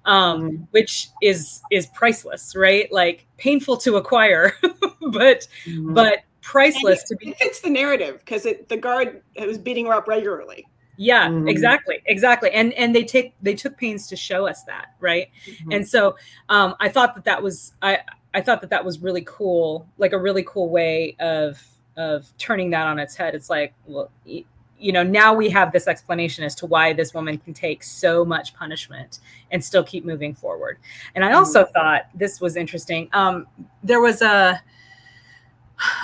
[0.04, 0.66] um, Mhm.
[0.72, 2.90] which is is priceless, right?
[2.90, 4.52] Like painful to acquire,
[5.12, 5.94] but Mhm.
[5.94, 10.08] but priceless to be It fits the narrative because the guard was beating her up
[10.08, 10.66] regularly.
[10.96, 11.48] yeah Mhm.
[11.48, 15.28] exactly exactly and and they take they took pains to show us that right
[15.70, 16.14] and so
[16.50, 17.98] um i thought that that was i
[18.34, 21.62] i thought that that was really cool like a really cool way of
[22.00, 23.34] of turning that on its head.
[23.34, 27.36] It's like well you know now we have this explanation as to why this woman
[27.38, 30.78] can take so much punishment and still keep moving forward.
[31.14, 33.08] And i also thought this was interesting.
[33.12, 33.46] Um
[33.82, 34.60] there was a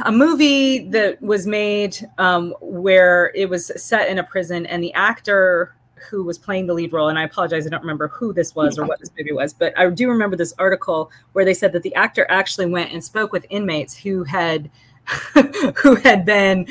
[0.05, 4.93] a movie that was made um, where it was set in a prison and the
[4.95, 5.75] actor
[6.11, 8.79] who was playing the lead role and i apologize i don't remember who this was
[8.79, 11.83] or what this movie was but i do remember this article where they said that
[11.83, 14.71] the actor actually went and spoke with inmates who had
[15.77, 16.67] who had been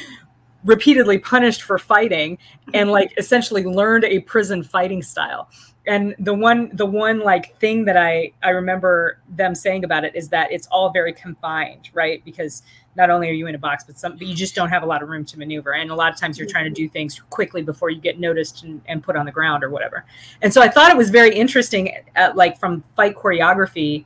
[0.66, 2.38] repeatedly punished for fighting
[2.74, 5.48] and like essentially learned a prison fighting style.
[5.88, 10.16] And the one the one like thing that i i remember them saying about it
[10.16, 12.26] is that it's all very confined right?
[12.26, 12.64] Because
[12.96, 14.86] not only are you in a box but some but you just don't have a
[14.86, 15.76] lot of room to maneuver.
[15.76, 18.64] And a lot of times you're trying to do things quickly before you get noticed
[18.64, 20.06] and, and put on the ground or whatever.
[20.42, 24.06] And so i thought it was very interesting at, like from fight choreography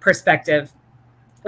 [0.00, 0.72] perspective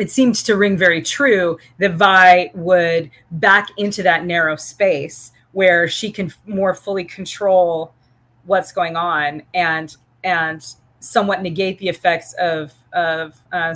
[0.00, 5.88] it seemed to ring very true that Vi would back into that narrow space where
[5.88, 7.92] she can more fully control
[8.44, 13.74] what's going on and and somewhat negate the effects of of uh,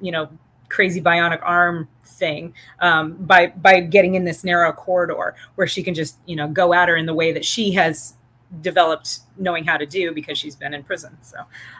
[0.00, 0.28] you know
[0.68, 5.94] crazy bionic arm thing um, by by getting in this narrow corridor where she can
[5.94, 8.14] just you know go at her in the way that she has
[8.60, 11.16] developed knowing how to do because she's been in prison.
[11.22, 11.38] So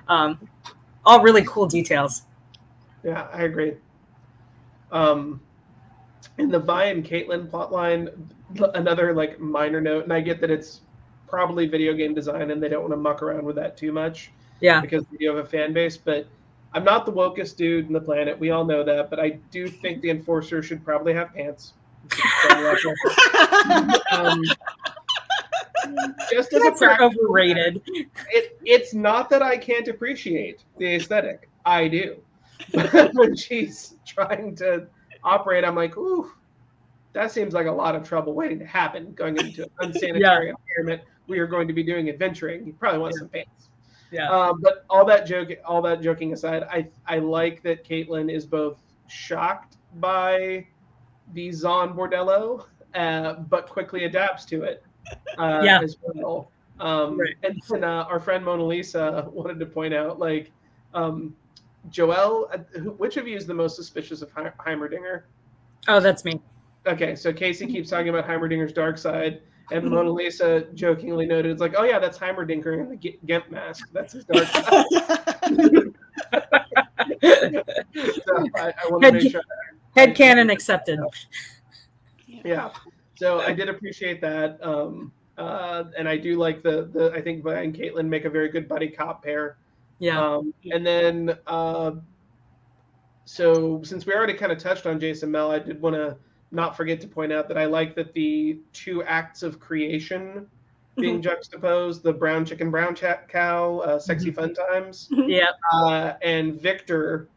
[0.08, 0.48] um,
[1.04, 2.22] all really cool details.
[3.02, 3.74] Yeah, I agree.
[4.90, 5.40] Um,
[6.38, 8.12] in the Vi and Caitlyn plotline,
[8.74, 10.82] another like minor note, and I get that it's
[11.28, 14.30] probably video game design and they don't want to muck around with that too much
[14.60, 14.80] Yeah.
[14.82, 15.96] because you have a fan base.
[15.96, 16.26] But
[16.74, 18.38] I'm not the wokest dude in the planet.
[18.38, 19.08] We all know that.
[19.10, 21.72] But I do think the enforcer should probably have pants.
[24.10, 24.42] um,
[26.30, 27.80] just as a Cats overrated.
[28.30, 31.48] it it's not that I can't appreciate the aesthetic.
[31.64, 32.16] I do.
[32.72, 34.86] But when she's trying to
[35.24, 36.30] operate, I'm like, ooh,
[37.12, 41.02] that seems like a lot of trouble waiting to happen going into an unsanitary environment.
[41.26, 42.66] We are going to be doing adventuring.
[42.66, 43.68] You probably want some pants.
[44.10, 44.28] Yeah.
[44.28, 48.44] Um, but all that joke, all that joking aside, I I like that Caitlyn is
[48.44, 50.66] both shocked by
[51.32, 54.84] the Zaun Bordello, uh, but quickly adapts to it
[55.38, 55.80] uh, Yeah.
[55.82, 56.50] as well.
[56.80, 57.36] Um, Right.
[57.42, 60.50] And then uh, our friend Mona Lisa wanted to point out, like,
[60.94, 61.34] um,
[61.90, 62.58] Joelle, uh,
[62.92, 65.22] which of you is the most suspicious of Hei- Heimerdinger?
[65.88, 66.40] Oh, that's me.
[66.86, 71.60] Okay, so Kacey keeps talking about Heimerdinger's dark side, and Mona Lisa jokingly noted, "It's
[71.60, 73.88] like, oh yeah, that's Heimerdinger in the G- Gimp mask.
[73.92, 74.64] That's his dark side."
[77.22, 79.42] so I, I want to Head- make sure.
[79.96, 80.98] Head canon accepted.
[82.26, 82.70] Yeah.
[83.16, 87.12] So I did appreciate that, um, uh, and I do like the the.
[87.12, 89.58] I think Vi and Caitlyn make a very good buddy cop pair.
[90.02, 90.20] Yeah.
[90.20, 91.92] Um, and then, uh,
[93.24, 96.16] so since we already kind of touched on Jason Mel, I did want to
[96.50, 100.48] not forget to point out that I like that the two acts of creation
[100.96, 105.50] being juxtaposed the brown chicken, brown chat cow, uh, sexy fun times, yeah.
[105.72, 107.28] uh, and Victor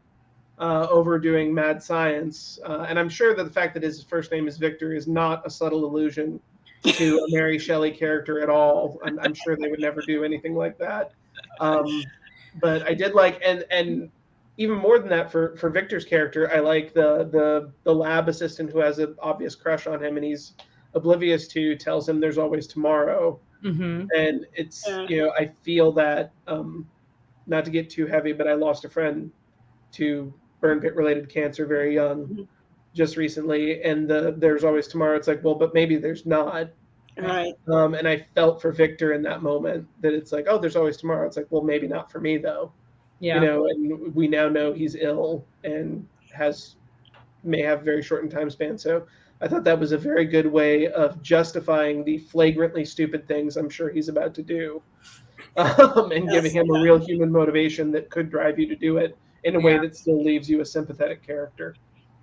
[0.58, 2.58] uh, overdoing mad science.
[2.66, 5.46] Uh, and I'm sure that the fact that his first name is Victor is not
[5.46, 6.40] a subtle illusion
[6.82, 8.98] to a Mary Shelley character at all.
[9.04, 11.12] I'm, I'm sure they would never do anything like that.
[11.60, 12.02] Um,
[12.60, 14.10] but I did like, and and
[14.58, 18.70] even more than that for for Victor's character, I like the the the lab assistant
[18.72, 20.54] who has an obvious crush on him, and he's
[20.94, 24.08] oblivious to tells him there's always tomorrow, Mhm.
[24.16, 25.06] and it's Yeah.
[25.08, 26.88] you know I feel that um,
[27.46, 29.32] not to get too heavy, but I lost a friend
[29.92, 32.48] to burn pit related cancer very young Mhm.
[32.94, 35.16] just recently, and the there's always tomorrow.
[35.16, 36.70] It's like well, but maybe there's not.
[37.18, 37.54] Right.
[37.68, 40.96] Um, and I felt for Victor in that moment that it's like, oh, there's always
[40.96, 41.26] tomorrow.
[41.26, 42.72] It's like, well, maybe not for me though.
[43.20, 43.40] Yeah.
[43.40, 46.76] You know, and we now know he's ill and has
[47.42, 48.76] may have very shortened time span.
[48.76, 49.06] So
[49.40, 53.70] I thought that was a very good way of justifying the flagrantly stupid things I'm
[53.70, 54.82] sure he's about to do,
[55.56, 56.80] um, and Yes, giving him yeah.
[56.80, 59.94] a real human motivation that could drive you to do it in a way that
[59.96, 61.74] still leaves you a sympathetic character.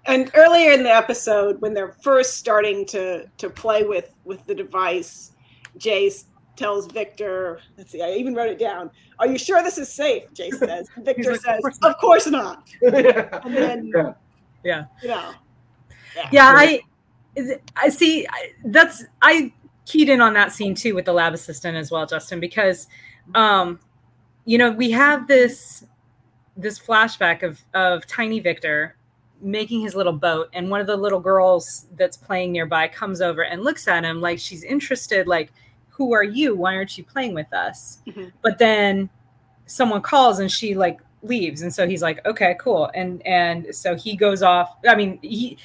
[0.06, 4.56] And earlier in the episode, when they're first starting to to play with with the
[4.56, 5.32] device,
[5.78, 8.92] Jayce tells Victor, let's see, I even wrote it down.
[9.20, 10.24] Are you sure this is safe?
[10.34, 10.88] Jayce says.
[10.98, 12.68] Victor like, "Of says, course of course not.
[12.82, 13.40] yeah.
[13.44, 14.14] And then, Yeah.
[14.64, 14.86] Yeah.
[15.02, 15.34] you know.
[16.32, 16.80] yeah i
[17.76, 19.52] i see I- that's i
[19.88, 22.88] keyed in on that scene too with the lab assistant as well justin because
[23.34, 23.80] um
[24.46, 25.84] you know we have this
[26.56, 28.96] this flashback of of tiny victor
[29.44, 33.44] making his little boat and one of the little girls that's playing nearby comes over
[33.44, 35.52] and looks at him like she's interested like
[35.90, 36.56] who are you?
[36.56, 38.00] Why aren't you playing with us?
[38.08, 38.32] Mhm.
[38.42, 39.10] but then
[39.66, 42.90] someone calls and she like leaves and so he's like okay cool.
[42.96, 45.58] And and so he goes off i mean he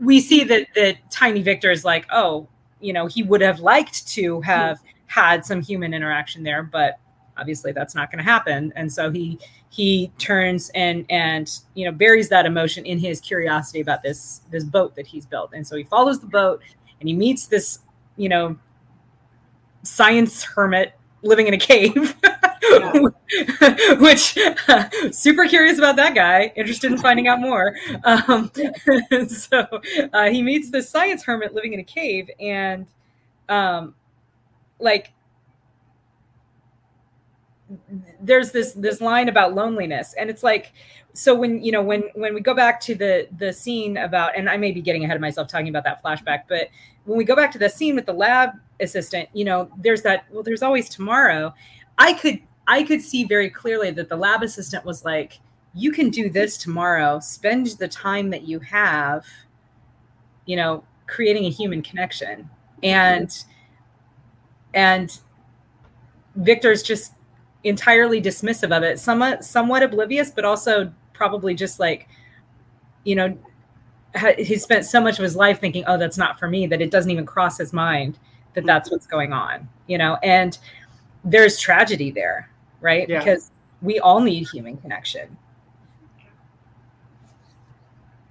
[0.00, 2.46] we see that that tiny victor is like oh
[2.80, 6.98] you know he would have liked to have had some human interaction there but
[7.38, 8.72] obviously that's not going to happen.
[8.76, 9.38] And so he
[9.70, 14.64] he turns and and you know buries that emotion in his curiosity about this this
[14.64, 15.52] boat that he's built.
[15.52, 16.62] And so he follows the boat
[17.00, 17.80] and he meets this
[18.16, 18.58] you know
[19.82, 22.16] science hermit living in a cave
[23.98, 24.38] which
[25.12, 27.76] super curious about that guy interested in finding out more.
[28.04, 28.50] Um,
[29.28, 29.66] so
[30.12, 32.86] uh, he meets this science hermit living in a cave and
[33.48, 33.94] um,
[34.78, 35.12] like
[38.20, 40.72] there's this this line about loneliness and it's like
[41.12, 44.48] so when you know when when we go back to the the scene about and
[44.48, 46.68] i may be getting ahead of myself talking about that flashback but
[47.04, 48.50] when we go back to the scene with the lab
[48.80, 51.52] assistant you know there's that well there's always tomorrow.
[51.98, 55.40] I could i could see very clearly that the lab assistant was like
[55.74, 57.20] you can do this tomorrow.
[57.20, 59.24] Spend the time that you have
[60.46, 62.48] you know creating a human connection.
[62.82, 63.32] And
[64.74, 65.18] and
[66.36, 67.14] victor's just
[67.68, 72.08] entirely dismissive of it somewhat somewhat oblivious but also probably just like
[73.04, 73.36] you know
[74.16, 76.80] ha- he spent so much of his life thinking oh that's not for me that
[76.80, 78.18] it doesn't even cross his mind
[78.54, 80.58] that that's what's going on you know and
[81.24, 82.48] there's tragedy there
[82.80, 83.18] right Yeah.
[83.18, 83.50] because
[83.82, 85.36] we all need human connection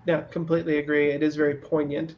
[0.08, 1.12] Yeah, completely agree.
[1.12, 2.15] It is very poignant.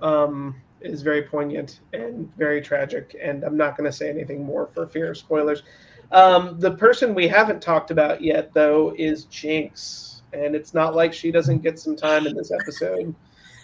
[0.00, 3.14] Um, it is very poignant and very tragic.
[3.22, 5.62] And I'm not going to say anything more for fear of spoilers.
[6.12, 11.12] Um, the person we haven't talked about yet, though, is Jinx, and it's not like
[11.12, 13.14] she doesn't get some time in this episode.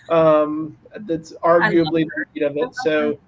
[0.09, 2.74] Um, that's arguably the lead of it.
[2.85, 3.18] So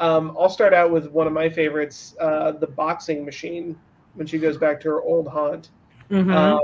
[0.00, 3.78] um, I'll start out with one of my favorites, uh, the boxing machine,
[4.14, 5.70] when she goes back to her old haunt.
[6.10, 6.32] Mhm.
[6.32, 6.60] Uh,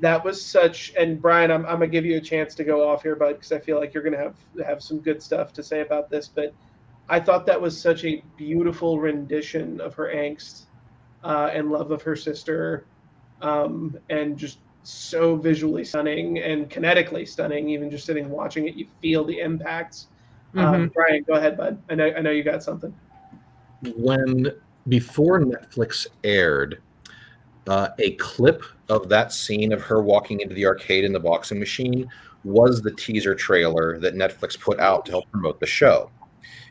[0.00, 0.92] that was such.
[0.98, 3.52] And Brian, I'm, I'm gonna give you a chance to go off here, bud, because
[3.52, 6.28] I feel like you're gonna have have some good stuff to say about this.
[6.28, 6.52] But
[7.08, 10.66] I thought that was such a beautiful rendition of her angst
[11.26, 12.86] uh, and love of her sister,
[13.42, 17.68] um, and just so visually stunning and kinetically stunning.
[17.68, 20.06] Even just sitting watching it, you feel the impacts.
[20.54, 21.82] Um, Brian, go ahead, bud.
[21.90, 22.94] I know I know you got something.
[23.96, 24.52] when
[24.88, 26.80] before Netflix aired,
[27.66, 31.58] uh, a clip of that scene of her walking into the arcade in the boxing
[31.58, 32.08] machine
[32.44, 36.08] was the teaser trailer that Netflix put out to help promote the show.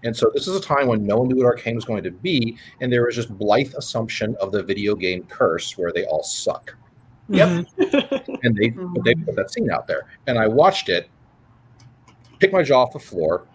[0.04, 2.12] And so this is a time when no one knew what Arcane was going to
[2.12, 6.24] be, and there was just blithe assumption of the video game curse where they all
[6.24, 6.76] suck.
[7.30, 7.66] Yep.
[8.43, 10.06] And they but they put that scene out there.
[10.28, 11.10] And I watched it,
[12.39, 13.48] picked my jaw off the floor,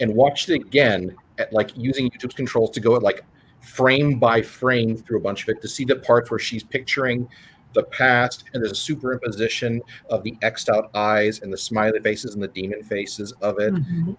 [0.00, 3.22] and watched it again at like using YouTube's controls to go at like
[3.60, 7.28] frame by frame through a bunch of it to see the parts where she's picturing
[7.74, 12.34] the past and there's a superimposition of the xed out eyes and the smiley faces
[12.34, 14.16] and the demon faces of it Mhm.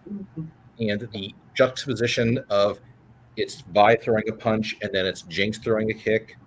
[0.79, 2.79] And the juxtaposition of
[3.37, 6.37] it's Vi throwing a punch and then it's Jinx throwing a kick.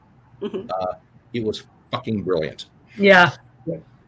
[0.40, 0.68] Mhm.
[0.70, 0.94] Uh,
[1.32, 2.66] it was fucking brilliant.
[2.98, 3.30] yeah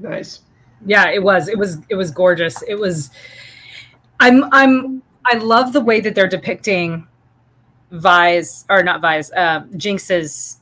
[0.01, 0.43] Nice.
[0.85, 3.11] yeah it was it was it was gorgeous it was
[4.21, 7.07] i'm i'm I love the way that they're depicting
[7.91, 10.61] Vi's or not Vi's, uh, Jinx's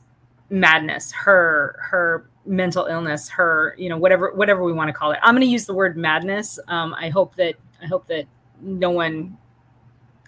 [0.49, 5.19] madness, her her mental illness, her you know whatever whatever we want to call it.
[5.23, 6.59] I'm going to use the word madness.
[6.67, 8.25] Um, I hope that I hope that
[8.61, 9.37] no one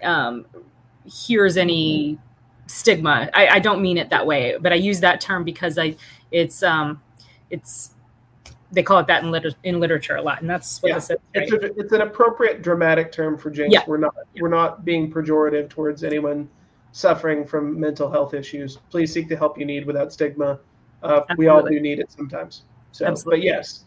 [0.04, 0.46] um,
[1.06, 2.18] hears any
[2.68, 3.30] stigma.
[3.34, 5.96] I, I don't mean it that way, but I use that term because I
[6.32, 7.02] it's um
[7.50, 7.92] it's
[8.72, 10.96] they call it that in, liter- in literature a lot, and that's what Yeah.
[10.96, 11.18] this is.
[11.34, 13.72] It's, a, it's an appropriate dramatic term for Jinx.
[13.72, 13.84] Yeah.
[13.88, 16.50] We're not we're not being pejorative towards anyone
[16.92, 18.78] suffering from mental health issues.
[18.90, 20.60] Please seek the help you need without stigma.
[21.04, 22.64] Uh, we all do need it sometimes.
[22.92, 23.42] So, Absolutely.
[23.42, 23.84] but yes,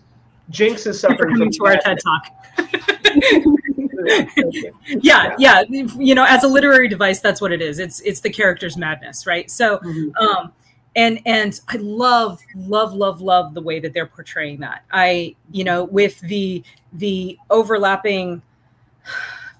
[0.51, 1.99] Jinx is for suffering from coming to our TED.
[2.05, 3.55] Talk.
[4.89, 5.63] yeah, yeah.
[5.69, 7.79] You know, as a literary device, that's what it is.
[7.79, 9.51] It's it's the character's madness, right?
[9.51, 10.13] So, Mhm.
[10.21, 10.53] um,
[10.97, 14.85] and and I love love love love the way that they're portraying that.
[14.93, 18.43] I you know with the the overlapping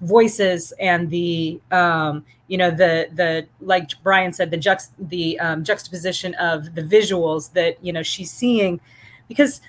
[0.01, 5.63] voices and the um you know the the like brian said the juxt the um,
[5.63, 8.79] juxtaposition of the visuals that you know she's seeing
[9.27, 9.61] because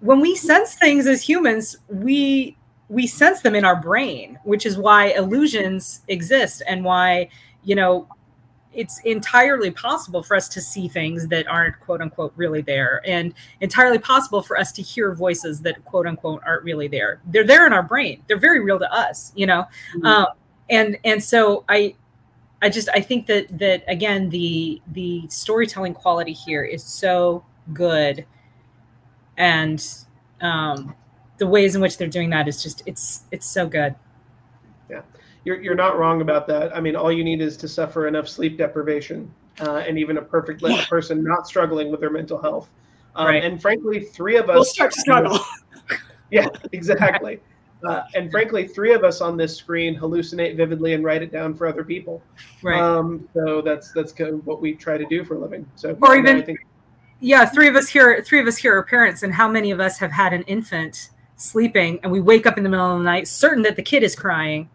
[0.00, 2.56] when we sense things as humans we
[2.88, 7.28] we sense them in our brain which is why illusions exist and why
[7.64, 8.06] you know
[8.76, 13.32] it's entirely possible for us to see things that aren't quote unquote really there and
[13.60, 17.20] entirely possible for us to hear voices that quote unquote aren't really there.
[17.26, 18.22] They're there in our brain.
[18.28, 19.64] They're very real to us you know?
[19.96, 20.06] Mhm.
[20.06, 20.26] um,
[20.68, 21.94] and and so i
[22.60, 28.26] i just i think that that again the the storytelling quality here is so good.
[29.38, 29.84] And
[30.40, 30.94] um
[31.38, 33.94] the ways in which they're doing that is just it's it's so good
[34.90, 35.02] Yeah,
[35.44, 36.74] You're, you're not wrong about that.
[36.76, 39.30] I mean, all you need is to suffer enough sleep deprivation,
[39.60, 40.84] uh, and even a perfect Yeah.
[40.88, 42.68] person not struggling with their mental health.
[43.16, 43.44] Um, Right.
[43.44, 45.38] And frankly, three of us We'll start to struggle.
[46.30, 47.40] Yeah, exactly.
[47.86, 51.54] Uh, and frankly, three of us on this screen hallucinate vividly and write it down
[51.54, 52.22] for other people.
[52.62, 55.64] right Um, so that's that's kind of what we try to do for a living.
[55.76, 56.58] So, Or even- think,
[57.20, 59.78] yeah three of us here three of us here are parents and how many of
[59.78, 63.04] us have had an infant sleeping and we wake up in the middle of the
[63.04, 64.68] night certain that the kid is crying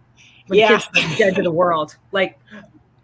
[0.48, 0.78] when Yeah.
[0.78, 2.38] the kid's dead to the world like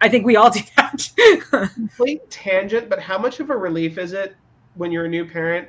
[0.01, 1.09] i think we all do that
[1.73, 4.35] complete tangent, but how much of a relief is it
[4.75, 5.67] when you're a new parent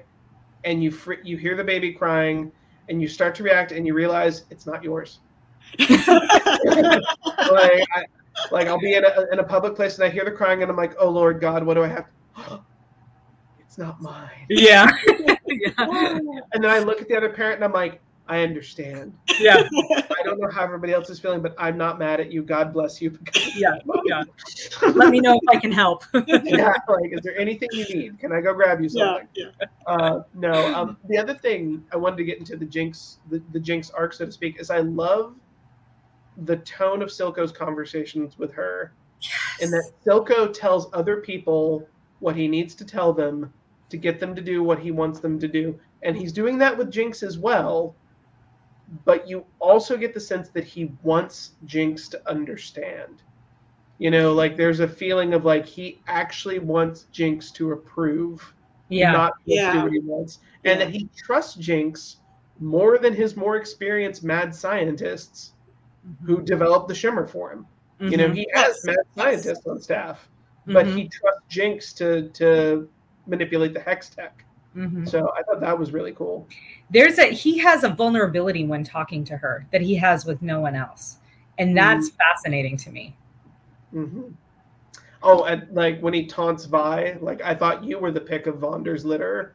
[0.64, 2.52] and you fr- you hear the baby crying
[2.88, 5.20] and you start to react and you realize it's not yours?
[5.78, 5.90] like,
[7.94, 8.04] I,
[8.50, 10.70] like I'll be in a, in a public place and I hear the crying and
[10.70, 12.06] I'm like, oh Lord God, what do I have?
[13.60, 14.46] it's not mine.
[14.48, 14.90] yeah
[15.78, 16.18] yeah
[16.52, 19.16] And then I look at the other parent and I'm like, I understand.
[19.40, 22.42] yeah I don't know how everybody else is feeling, but I'm not mad at you.
[22.42, 23.18] God bless you.
[23.54, 24.22] yeah yeah
[24.94, 28.18] let me know if i can help yeah, like, is there anything you need?
[28.18, 29.28] Can I go grab you something?
[29.34, 29.46] yeah.
[29.86, 30.52] Uh, no.
[30.74, 34.12] Um, the other thing I wanted to get into the Jinx, the, the Jinx arc,
[34.12, 35.34] so to speak, is I love
[36.44, 38.92] the tone of Silco's conversations with her,
[39.60, 41.88] and that Silco tells other people
[42.20, 43.52] what he needs to tell them
[43.90, 46.76] to get them to do what he wants them to do, and he's doing that
[46.76, 47.94] with Jinx as well.
[49.04, 53.22] But you also get the sense that he wants Jinx to understand.
[53.98, 58.54] You know, like there's a feeling of like he actually wants Jinx to approve
[58.90, 59.72] yeah not just Yeah.
[59.74, 60.86] do what he wants, and Yeah.
[60.86, 62.16] that he trusts Jinx
[62.60, 65.52] more than his more experienced mad scientists
[66.24, 67.66] who developed the Shimmer for him.
[68.00, 68.34] You know, Mhm.
[68.34, 68.84] he has Yes.
[68.84, 70.28] mad scientists on staff,
[70.66, 70.96] but Mhm.
[70.96, 72.88] he trusts Jinx to to
[73.28, 74.30] manipulate the Hextech.
[74.76, 75.08] Mhm.
[75.08, 76.46] So I thought that was really cool.
[76.90, 80.60] there's a he has a vulnerability when talking to her that he has with no
[80.60, 81.18] one else
[81.58, 83.14] and that's fascinating to me
[83.90, 84.22] hmm
[85.22, 88.58] Oh, and like when he taunts Vi, like I thought you were the pick of
[88.58, 89.52] Vander's litter,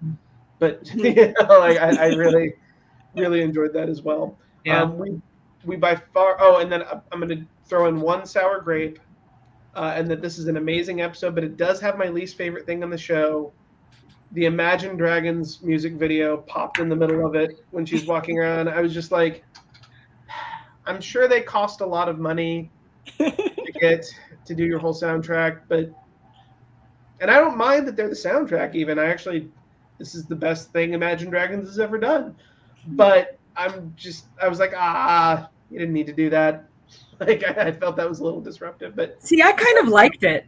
[0.60, 2.54] but you know, like I, I really,
[3.16, 4.38] really enjoyed that as well.
[4.82, 5.22] Um, we
[5.64, 6.36] we by far.
[6.42, 9.00] Oh, and then I- I'm going to throw in one sour grape,
[9.74, 12.66] uh, and that this is an amazing episode, but it does have my least favorite
[12.66, 13.54] thing on the show.
[14.34, 18.68] The Imagine Dragons music video popped in the middle of it when she's walking around.
[18.68, 19.44] I was just like,
[20.86, 22.72] I'm sure they cost a lot of money
[23.20, 23.32] to
[23.80, 24.06] get
[24.46, 25.92] to do your whole soundtrack, but
[27.22, 28.76] and I don't mind that they're the soundtrack.
[28.76, 29.50] Even I actually,
[29.98, 32.36] this is the best thing Imagine Dragons has ever done.
[32.88, 36.66] But I'm just, I was like, ah, you didn't need to do that.
[37.20, 40.24] Like I, I felt that was a little disruptive, but see i kind of liked
[40.24, 40.46] it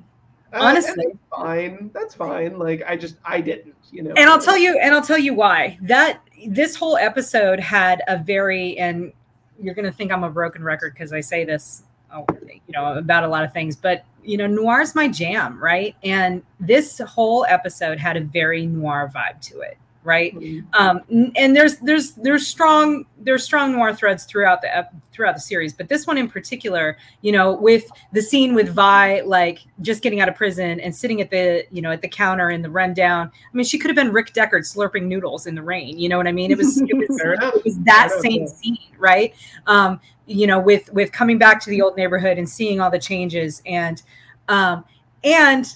[0.53, 1.05] Uh, Honestly.
[1.07, 1.91] that's fine.
[1.93, 2.57] That's fine.
[2.57, 4.13] Like I just, I didn't, you know.
[4.15, 8.17] and i'll tell you and i'll tell you why that this whole episode had a
[8.17, 9.11] very and
[9.59, 11.83] you're going to think i'm a broken record because i say this
[12.13, 15.95] oh, you know about a lot of things but you know noir's my jam right
[16.03, 20.35] and this whole episode had a very noir vibe to it right?
[20.35, 20.65] Mhm.
[20.79, 21.01] um,
[21.35, 25.89] and there's there's there's strong there's strong noir threads throughout the throughout the series but
[25.89, 30.29] this one in particular you know with the scene with vi like just getting out
[30.29, 33.57] of prison and sitting at the you know at the counter in the rundown i
[33.57, 36.27] mean she could have been rick deckard slurping noodles in the rain you know what
[36.27, 39.33] i mean it was it was, it was that same scene right
[39.67, 42.99] um you know with with coming back to the old neighborhood and seeing all the
[42.99, 44.03] changes and
[44.49, 44.83] um
[45.23, 45.75] and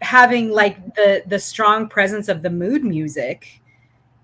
[0.00, 3.59] having like the the strong presence of the mood music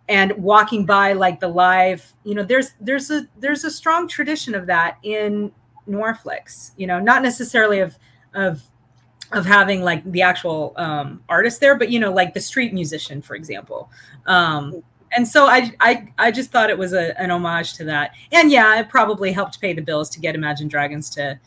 [0.08, 4.54] and walking by like the live you know there's there's a there's a strong tradition
[4.54, 5.50] of that in
[5.86, 7.96] noir flicks you know not necessarily of
[8.34, 8.62] of
[9.32, 13.20] of having like the actual um artist there but you know like the street musician
[13.20, 13.90] for example.
[14.26, 14.82] Um
[15.12, 18.12] and so I, I i just thought it was a, an homage to that.
[18.32, 21.38] And yeah it probably helped pay the bills to get imagine dragons to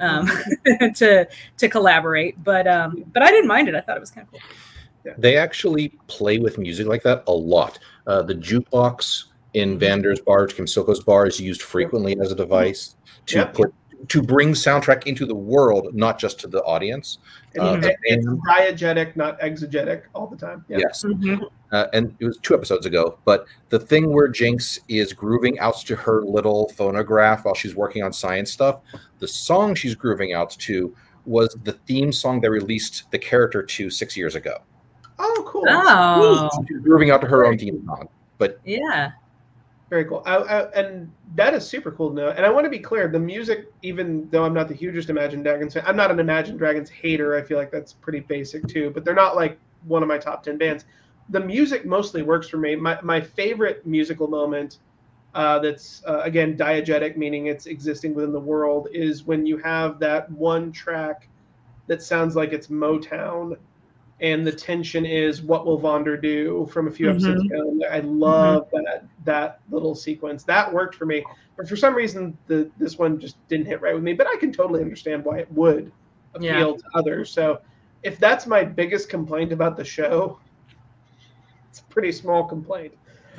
[0.00, 0.28] um
[0.94, 3.74] to to collaborate but um but i didn't mind it.
[3.74, 4.40] I thought it was kind of cool.
[5.16, 7.78] They actually play with music like that a lot.
[8.08, 12.96] Uh, the jukebox in Vander's bar, Kim Silco's bar, is used frequently as a device
[13.26, 13.44] to Yeah.
[13.44, 13.72] put
[14.06, 17.18] to bring soundtrack into the world, not just to the audience.
[17.56, 20.64] And Uh, it- it's and- diegetic, not exegetic, all the time.
[20.68, 20.78] Yeah.
[20.78, 21.04] Yes,
[21.72, 23.18] uh, and it was two episodes ago.
[23.24, 28.04] But the thing where Jinx is grooving out to her little phonograph while she's working
[28.04, 28.80] on science stuff,
[29.18, 30.94] the song she's grooving out to
[31.26, 34.58] was the theme song they released the character to six years ago.
[35.18, 35.64] Oh, cool.
[35.66, 38.08] oh She's grooving out to her own theme song.
[38.38, 39.12] But yeah
[39.90, 40.22] Very cool.
[40.26, 42.28] I, I, and that is super cool to know.
[42.30, 45.42] And I want to be clear the music, even though I'm not the hugest Imagine
[45.42, 47.36] Dragons fan, I'm not an Imagine Dragons hater.
[47.36, 50.42] I feel like that's pretty basic too, but they're not like one of my top
[50.42, 50.84] 10 bands.
[51.30, 52.76] The music mostly works for me.
[52.76, 54.78] My, my favorite musical moment
[55.34, 59.98] uh, that's, uh, again, diegetic, meaning it's existing within the world, is when you have
[59.98, 61.28] that one track
[61.86, 63.56] that sounds like it's Motown.
[64.20, 67.78] And the tension is what will Vander do from a few episodes ago.
[67.90, 70.42] I love that that little sequence.
[70.44, 71.24] That worked for me.
[71.56, 74.14] But for some reason the this one just didn't hit right with me.
[74.14, 75.92] But I can totally understand why it would
[76.34, 76.64] appeal Yeah.
[76.64, 77.30] to others.
[77.30, 77.60] So
[78.02, 80.38] if that's my biggest complaint about the show,
[81.70, 82.94] it's a pretty small complaint.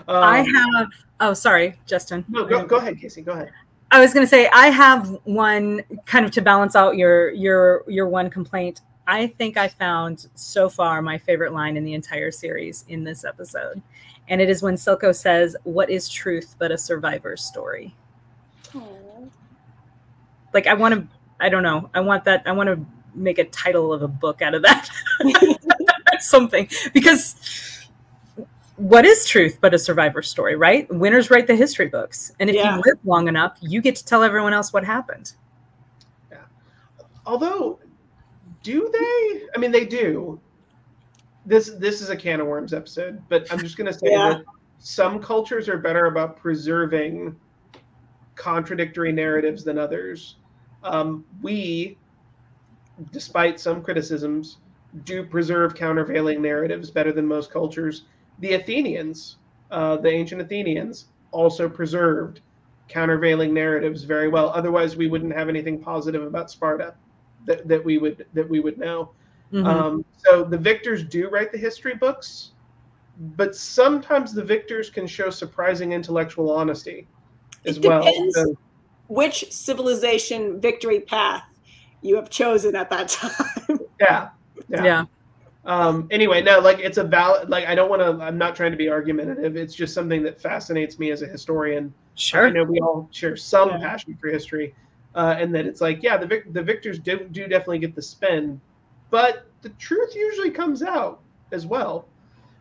[0.07, 0.87] Um, I have.
[1.19, 2.23] Oh, sorry, Justin.
[2.29, 3.23] no go, go ahead, Kacey.
[3.25, 3.51] Go ahead.
[3.91, 7.83] I was going to say I have one kind of to balance out your your
[7.87, 8.81] your one complaint.
[9.09, 13.25] I think I found so far my favorite line in the entire series in this
[13.25, 13.81] episode,
[14.27, 17.95] and it is when Silco says, "What is truth but a survivor's story?"
[20.53, 21.07] Like I want to.
[21.39, 21.89] I don't know.
[21.95, 22.43] I want that.
[22.45, 22.85] I want to
[23.15, 24.87] make a title of a book out of that.
[26.19, 27.35] Something because
[28.75, 30.87] what is truth but a survivor story, right?
[30.93, 32.31] Winners write the history books.
[32.39, 32.75] And if Yeah.
[32.75, 35.33] you live long enough, you get to tell everyone else what happened.
[36.31, 36.37] Yeah.
[37.25, 37.79] Although,
[38.63, 39.47] do they?
[39.55, 40.39] I mean, they do.
[41.45, 44.29] This this is a can of worms episode, but I'm just gonna say Yeah.
[44.29, 44.43] that
[44.79, 47.35] some cultures are better about preserving
[48.35, 50.37] contradictory narratives than others.
[50.83, 51.97] Um, we,
[53.11, 54.57] despite some criticisms,
[55.03, 58.05] do preserve countervailing narratives better than most cultures.
[58.39, 59.37] The Athenians,
[59.71, 62.41] uh, the ancient Athenians, also preserved
[62.87, 64.49] countervailing narratives very well.
[64.49, 66.95] Otherwise, we wouldn't have anything positive about Sparta
[67.45, 69.11] that, that we would that we would know.
[69.51, 69.65] Mhm.
[69.65, 72.51] Um, so the victors do write the history books,
[73.35, 77.07] but sometimes the victors can show surprising intellectual honesty
[77.65, 78.03] as It well.
[78.03, 78.35] depends.
[78.35, 78.55] So,
[79.07, 81.43] Which civilization victory path
[82.01, 83.79] you have chosen at that time?
[83.99, 84.29] yeah,
[84.69, 84.83] yeah.
[84.83, 85.05] yeah.
[85.65, 87.49] Um, anyway, no, like it's a valid.
[87.49, 88.23] Like I don't want to.
[88.23, 89.57] I'm not trying to be argumentative.
[89.57, 91.93] It's just something that fascinates me as a historian.
[92.15, 92.41] Sure.
[92.41, 92.53] I Sure.
[92.53, 93.79] know we all share some Yeah.
[93.79, 94.73] passion for history,
[95.15, 98.01] uh, and that it's like, yeah, the vic- the victors do, do definitely get the
[98.01, 98.59] spin,
[99.09, 101.19] but the truth usually comes out
[101.51, 102.07] as well.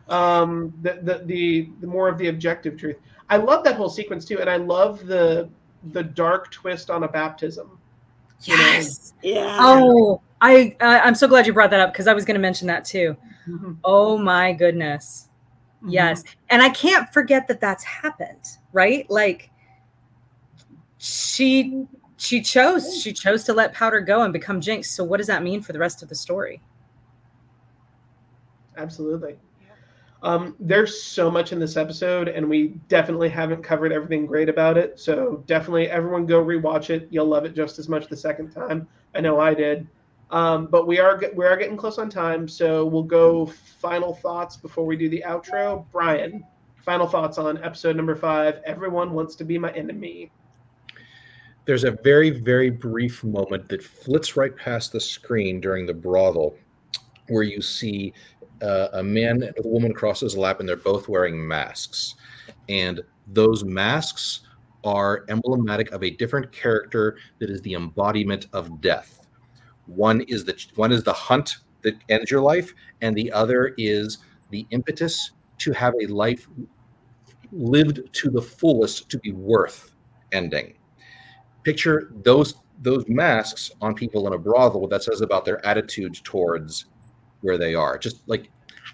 [0.07, 2.97] Um, the, the the the more of the objective truth.
[3.29, 5.49] I love that whole sequence too, and I love the
[5.91, 7.77] the dark twist on a baptism.
[8.43, 8.63] you know.
[8.63, 9.13] Yes.
[9.21, 9.57] yeah.
[9.61, 12.41] Oh, I uh, I'm so glad you brought that up because I was going to
[12.41, 13.15] mention that too.
[13.47, 13.77] Mhm.
[13.83, 15.29] Oh my goodness.
[15.87, 16.23] Yes.
[16.49, 19.09] And I can't forget that that's happened, right?
[19.09, 19.49] Like
[20.97, 21.87] she
[22.19, 24.91] she chose she chose to let Powder go and become Jinx.
[24.91, 26.61] So what does that mean for the rest of the story?
[28.77, 29.37] Absolutely.
[30.21, 34.77] Um, there's so much in this episode, and we definitely haven't covered everything great about
[34.77, 34.99] it.
[34.99, 37.07] So definitely, everyone go rewatch it.
[37.09, 38.85] You'll love it just as much the second time.
[39.15, 39.87] I know I did.
[40.29, 44.57] Um, but we are we are getting close on time, so we'll go final thoughts
[44.57, 45.85] before we do the outro.
[45.89, 46.43] Brian,
[46.75, 48.59] final thoughts on episode number five.
[48.65, 50.31] Everyone wants to be my enemy.
[51.69, 56.55] There's a very, very brief moment that flits right past the screen during the brothel
[57.27, 58.11] where you see
[58.63, 62.15] uh, a man and a woman crosses a lap, and they're both wearing masks,
[62.69, 64.39] and those masks
[64.83, 69.27] are emblematic of a different character that is the embodiment of death.
[69.85, 74.17] One is the one is the hunt that ends your life, and the other is
[74.49, 76.47] the impetus to have a life
[77.51, 79.93] lived to the fullest to be worth
[80.31, 80.73] ending.
[81.69, 86.85] Picture those those masks on people in a brothel that says about their attitudes towards
[87.41, 87.95] where they are.
[87.95, 88.49] Just like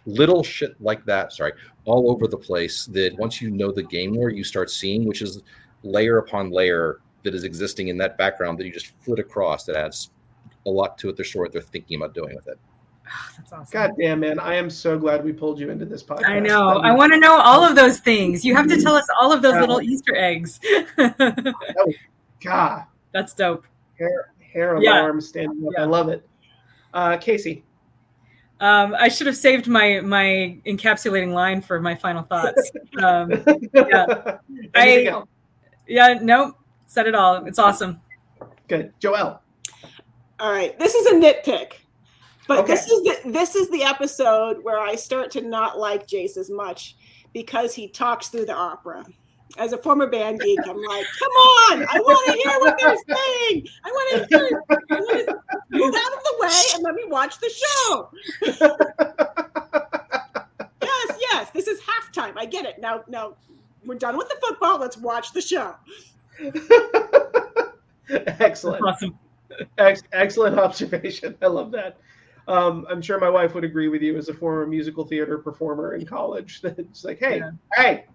[0.06, 1.54] little shit like that, sorry,
[1.86, 5.22] all over the place that once you know the game lore, you start seeing, which
[5.22, 5.42] is
[5.84, 9.78] layer upon layer that is existing in that background that you just flit across that
[9.78, 10.10] adds
[10.66, 12.60] a lot to it, their story, what they're thinking about doing with it.
[13.08, 13.68] Oh, that's awesome.
[13.72, 14.38] God damn, man.
[14.38, 16.28] I am so glad we pulled you into this podcast.
[16.28, 16.74] I know.
[16.74, 18.44] That I want to know all of those things.
[18.44, 20.60] You have to tell us all of those little Easter eggs.
[22.46, 22.84] God,
[23.14, 23.66] That's dope.
[23.98, 25.02] hair, hair Yeah.
[25.02, 25.74] alarm standing up.
[25.78, 25.84] Yeah.
[25.84, 26.28] I love it.
[26.94, 27.64] Uh, Kacey.
[28.62, 32.72] Um, I should have saved my my encapsulating line for my final thoughts.
[33.04, 35.28] Um, Anything I- else?
[35.88, 37.46] yeah, nope, said it all.
[37.46, 38.00] It's awesome.
[38.70, 38.94] Good.
[39.02, 39.40] Joelle.
[40.40, 41.74] All right, this is a nitpick,
[42.48, 42.74] but Okay.
[42.74, 46.50] this is the this is the episode where I start to not like Jayce as
[46.50, 46.96] much
[47.34, 49.06] because he talks through the opera.
[49.58, 52.98] As a former band geek, I'm like, come on, I want to hear what they're
[53.16, 53.66] saying.
[53.86, 54.64] I want to hear.
[54.70, 55.40] I want to
[55.70, 58.10] move out of the way and let me watch the show.
[60.82, 62.34] Yes, yes, this is halftime.
[62.38, 62.80] I get it.
[62.80, 63.36] Now, now
[63.86, 64.80] we're done with the football.
[64.80, 65.76] Let's watch the show.
[68.10, 68.84] Excellent.
[68.86, 69.18] Awesome.
[69.78, 71.36] Ex- excellent observation.
[71.42, 71.98] I love that.
[72.48, 75.96] Um, I'm sure my wife would agree with you as a former musical theater performer
[75.96, 76.62] in college.
[76.62, 77.52] That it's like, hey, Yeah.
[77.74, 78.06] hey.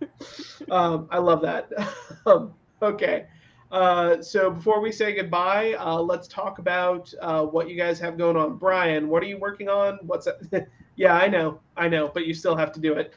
[0.70, 1.70] um, I love that.
[2.26, 3.26] um, okay.
[3.70, 8.16] Uh, so before we say goodbye, uh, let's talk about uh, what you guys have
[8.16, 8.56] going on.
[8.56, 9.98] Brian, what are you working on?
[10.02, 10.68] What's that?
[10.96, 13.14] yeah, I know, I know, but you still have to do it.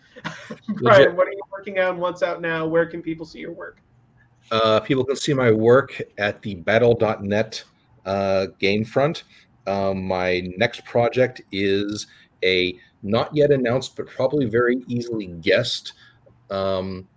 [0.68, 1.16] Brian, Legit.
[1.16, 2.00] what are you working on?
[2.00, 2.68] What's out now?
[2.68, 3.82] Where can people see your work?
[4.52, 7.64] Uh, people can see my work at the battle.net
[8.06, 9.24] uh, game front.
[9.68, 12.08] Um, my next project is
[12.44, 15.94] a not yet announced, but probably very easily guessed
[16.52, 17.08] um,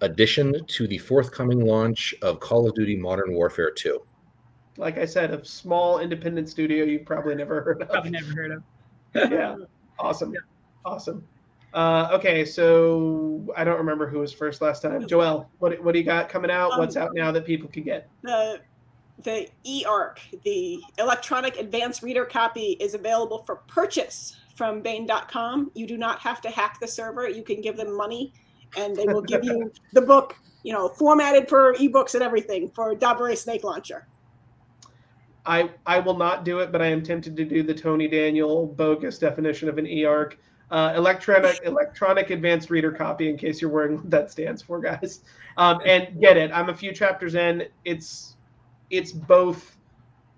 [0.00, 4.00] addition to the forthcoming launch of Call of Duty Modern Warfare 2.
[4.76, 7.88] Like I said, a small independent studio you've probably never heard of.
[7.88, 8.62] Probably never heard of.
[9.30, 9.56] yeah
[9.98, 10.34] awesome
[10.84, 11.26] awesome
[11.72, 15.98] uh okay so i don't remember who was first last time joelle what, what do
[15.98, 18.60] you got coming out what's out now that people can get the
[19.24, 25.72] the eARC, the electronic advanced reader copy, is available for purchase from Baen.com.
[25.74, 27.28] You do not have to hack the server.
[27.28, 28.32] You can give them money,
[28.76, 32.94] and they will give you the book, you know, formatted for ebooks and everything for
[32.94, 34.06] Dabare Snake Launcher.
[35.46, 38.66] i i will not do it but i am tempted to do the tony daniel
[38.66, 40.34] bogus definition of an eARC.
[40.70, 45.22] Uh, electronic electronic advanced reader copy in case you're wondering what that stands for guys.
[45.56, 46.50] Um, and get it.
[46.52, 47.66] I'm a few chapters in.
[47.84, 48.36] It's
[48.90, 49.78] it's both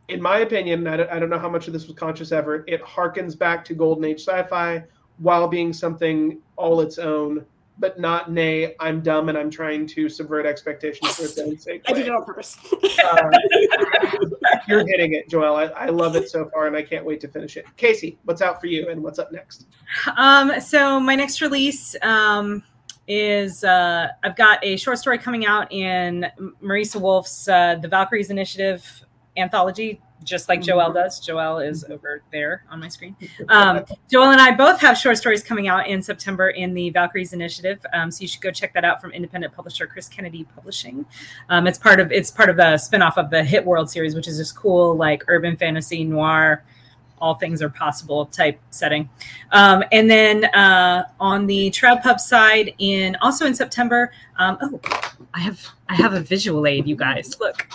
[0.09, 2.65] in my opinion I don't, I don't know how much of this was conscious effort
[2.69, 4.85] it harkens back to golden age sci-fi
[5.19, 7.45] while being something all its own
[7.81, 11.83] but not nay i'm dumb and i'm trying to subvert expectations for its own sake
[11.89, 12.57] I did it on purpose.
[13.03, 13.31] Uh,
[14.69, 17.29] you're hitting it joelle I, I love it so far and i can't wait to
[17.29, 17.65] finish it.
[17.77, 19.67] Kacey what's out for you and what's up next?
[20.17, 22.63] Um, so my next release um,
[23.09, 26.27] is uh, I've got a short story coming out in
[26.63, 29.05] Marisa Wolf's uh, The Valkyries Initiative
[29.37, 31.21] anthology, just like Joelle does.
[31.21, 33.17] Joelle is over there on my screen.
[33.49, 37.33] Um, Joelle and I both have short stories coming out in September in the Valkyries
[37.33, 41.05] Initiative, um, so you should go check that out from independent publisher Chris Kennedy Publishing.
[41.49, 44.29] Um, it's part of it's part of the spinoff of the Hit World series, which
[44.29, 46.65] is this cool like urban fantasy noir.
[47.19, 49.09] All things are possible type setting.
[49.51, 54.13] Um, and then uh, on the Trail Pub side, in also in September.
[54.39, 54.81] Um, oh,
[55.35, 57.39] I have I have a visual aid, you guys.
[57.41, 57.69] Look,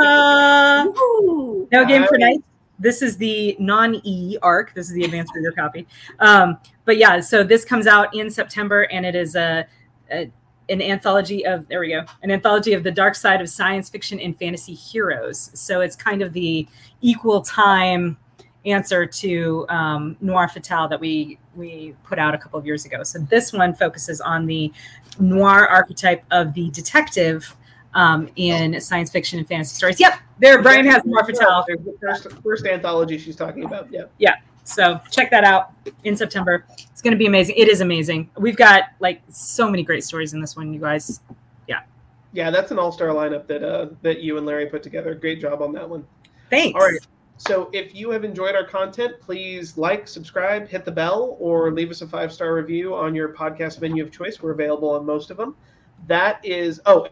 [0.00, 1.68] uh, Ooh.
[1.72, 2.42] No Game for Knights.
[2.78, 4.74] This is the non-E arc.
[4.74, 5.86] This is the advanced reader copy.
[6.18, 9.66] Um, but yeah, so this comes out in September, and it is a,
[10.10, 10.30] a
[10.70, 14.18] an anthology of there we go, an anthology of the dark side of science fiction
[14.18, 15.50] and fantasy heroes.
[15.54, 16.66] So it's kind of the
[17.00, 18.16] equal time
[18.64, 23.02] answer to um, Noir Fatale that we we put out a couple of years ago.
[23.02, 24.72] So this one focuses on the
[25.18, 27.56] noir archetype of the detective
[27.94, 29.98] um, in science fiction and fantasy stories.
[30.00, 31.22] Yep, there Brian has more.
[31.22, 34.34] The first, first anthology she's talking about yeah Yeah.
[34.66, 35.72] So check that out
[36.04, 36.64] in September.
[36.90, 37.56] It's going to be amazing.
[37.58, 38.30] It is amazing.
[38.38, 41.20] We've got like so many great stories in this one, you guys.
[41.68, 41.80] Yeah.
[42.32, 45.60] Yeah that's an all-star lineup that uh that you and larry put together great job
[45.60, 46.04] on that one
[46.50, 46.78] Thanks.
[46.78, 47.00] All right.
[47.36, 51.90] so if you have enjoyed our content, please like, subscribe, hit the bell, or leave
[51.90, 54.42] us a five star review on your podcast venue of choice.
[54.42, 55.56] We're available on most of them.
[56.06, 57.08] That is oh,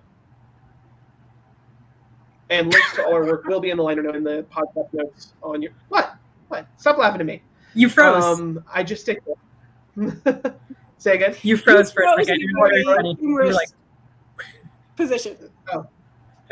[2.53, 4.93] and links to all our work will be in the liner note in the podcast
[4.93, 6.17] notes on your what
[6.49, 6.67] what.
[6.77, 7.43] Stop laughing at me.
[7.75, 8.23] You froze.
[8.23, 9.21] Um, I just stick.
[10.99, 11.35] Say again.
[11.43, 12.41] you froze for a second.
[12.41, 12.73] You were.
[12.73, 13.69] You humorous like,
[14.95, 15.37] position.
[15.73, 15.87] Oh.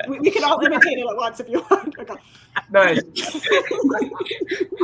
[0.09, 1.99] We, we can all imitate it at once if you want.
[1.99, 2.15] Okay.
[2.73, 3.01] Nice.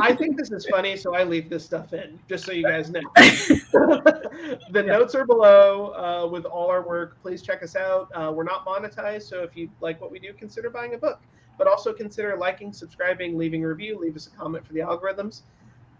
[0.01, 2.89] I think this is funny, so I leave this stuff in, just so you guys
[2.89, 2.99] know.
[3.15, 7.17] the notes are below uh, with all our work.
[7.21, 8.09] Please check us out.
[8.13, 11.21] Uh, we're not monetized, so if you like what we do, consider buying a book.
[11.57, 15.41] But also consider liking, subscribing, leaving a review, leave us a comment for the algorithms,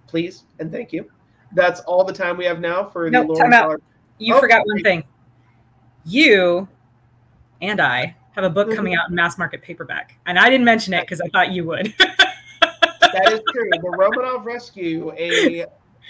[0.07, 1.09] please, and thank you.
[1.53, 3.63] That's all the time we have now for the Nope, Lauren time out.
[3.63, 3.81] Dollar.
[4.19, 5.03] you Oh, forgot one thing.
[6.05, 6.67] You
[7.61, 10.93] and I have a book coming out in mass market paperback, and I didn't mention
[10.93, 11.93] it because I thought you would.
[13.13, 13.69] That is true.
[13.71, 15.65] The Romanov Rescue, a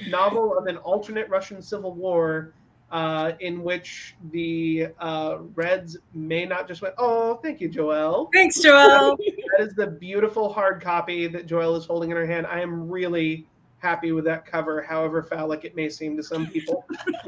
[0.10, 2.54] novel of an alternate Russian Civil War,
[2.92, 6.96] uh, in which the uh, Reds may not just went.
[6.98, 8.30] Oh, thank you, Joelle.
[8.34, 9.16] Thanks, Joelle.
[9.58, 12.48] That is the beautiful hard copy that Joelle is holding in her hand.
[12.48, 13.48] I am really
[13.80, 16.86] happy with that cover, however phallic it may seem to some people.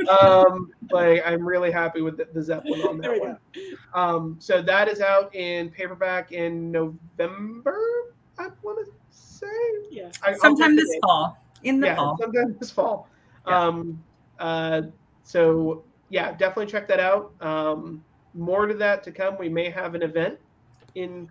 [0.09, 3.37] um, like I'm really happy with the, the Zeppelin on There that we one.
[3.93, 7.77] Um, so that is out in paperback in November.
[8.37, 9.47] I want to say.
[9.91, 10.11] Yeah.
[10.23, 11.01] I- Sometime this date.
[11.03, 11.37] fall.
[11.63, 12.17] In the yeah, fall.
[12.19, 13.09] sometime this fall.
[13.47, 13.59] Yeah.
[13.65, 14.03] Um,
[14.39, 14.81] uh,
[15.23, 17.33] so yeah, definitely check that out.
[17.41, 19.37] Um, more to that to come.
[19.37, 20.39] We may have an event
[20.95, 21.29] in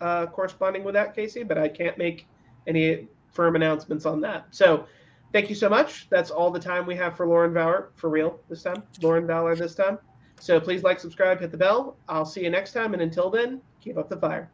[0.00, 2.26] uh, corresponding with that, Kacey, but I can't make
[2.66, 3.08] any
[3.38, 4.46] firm announcements on that.
[4.50, 4.84] So
[5.32, 6.08] thank you so much.
[6.10, 8.82] That's all the time we have for Lauren Valor for real this time.
[9.00, 9.96] Lauren Valor this time.
[10.40, 11.96] So please like, subscribe, hit the bell.
[12.08, 14.50] I'll see you next time, and until then, keep up the fire.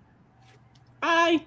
[1.00, 1.46] Bye.